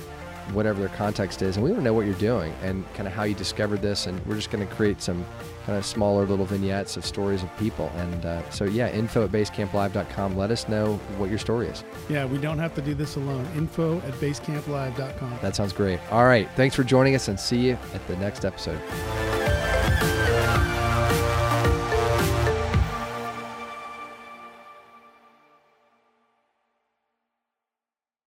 whatever 0.51 0.79
their 0.79 0.89
context 0.89 1.41
is, 1.41 1.55
and 1.55 1.63
we 1.63 1.71
want 1.71 1.81
to 1.81 1.83
know 1.83 1.93
what 1.93 2.05
you're 2.05 2.15
doing 2.15 2.53
and 2.61 2.83
kind 2.93 3.07
of 3.07 3.13
how 3.13 3.23
you 3.23 3.33
discovered 3.35 3.81
this. 3.81 4.07
And 4.07 4.23
we're 4.25 4.35
just 4.35 4.51
going 4.51 4.65
to 4.67 4.73
create 4.75 5.01
some 5.01 5.25
kind 5.65 5.77
of 5.77 5.85
smaller 5.85 6.25
little 6.25 6.45
vignettes 6.45 6.97
of 6.97 7.05
stories 7.05 7.43
of 7.43 7.57
people. 7.57 7.91
And 7.95 8.25
uh, 8.25 8.49
so, 8.49 8.65
yeah, 8.65 8.89
info 8.89 9.23
at 9.25 9.31
basecamplive.com. 9.31 10.37
Let 10.37 10.51
us 10.51 10.67
know 10.67 10.95
what 11.17 11.29
your 11.29 11.39
story 11.39 11.67
is. 11.67 11.83
Yeah, 12.09 12.25
we 12.25 12.37
don't 12.37 12.59
have 12.59 12.75
to 12.75 12.81
do 12.81 12.93
this 12.93 13.15
alone. 13.15 13.47
Info 13.55 13.97
at 13.99 14.13
basecamplive.com. 14.13 15.39
That 15.41 15.55
sounds 15.55 15.73
great. 15.73 15.99
All 16.11 16.25
right. 16.25 16.49
Thanks 16.55 16.75
for 16.75 16.83
joining 16.83 17.15
us 17.15 17.27
and 17.27 17.39
see 17.39 17.59
you 17.59 17.77
at 17.93 18.05
the 18.07 18.17
next 18.17 18.45
episode. 18.45 18.79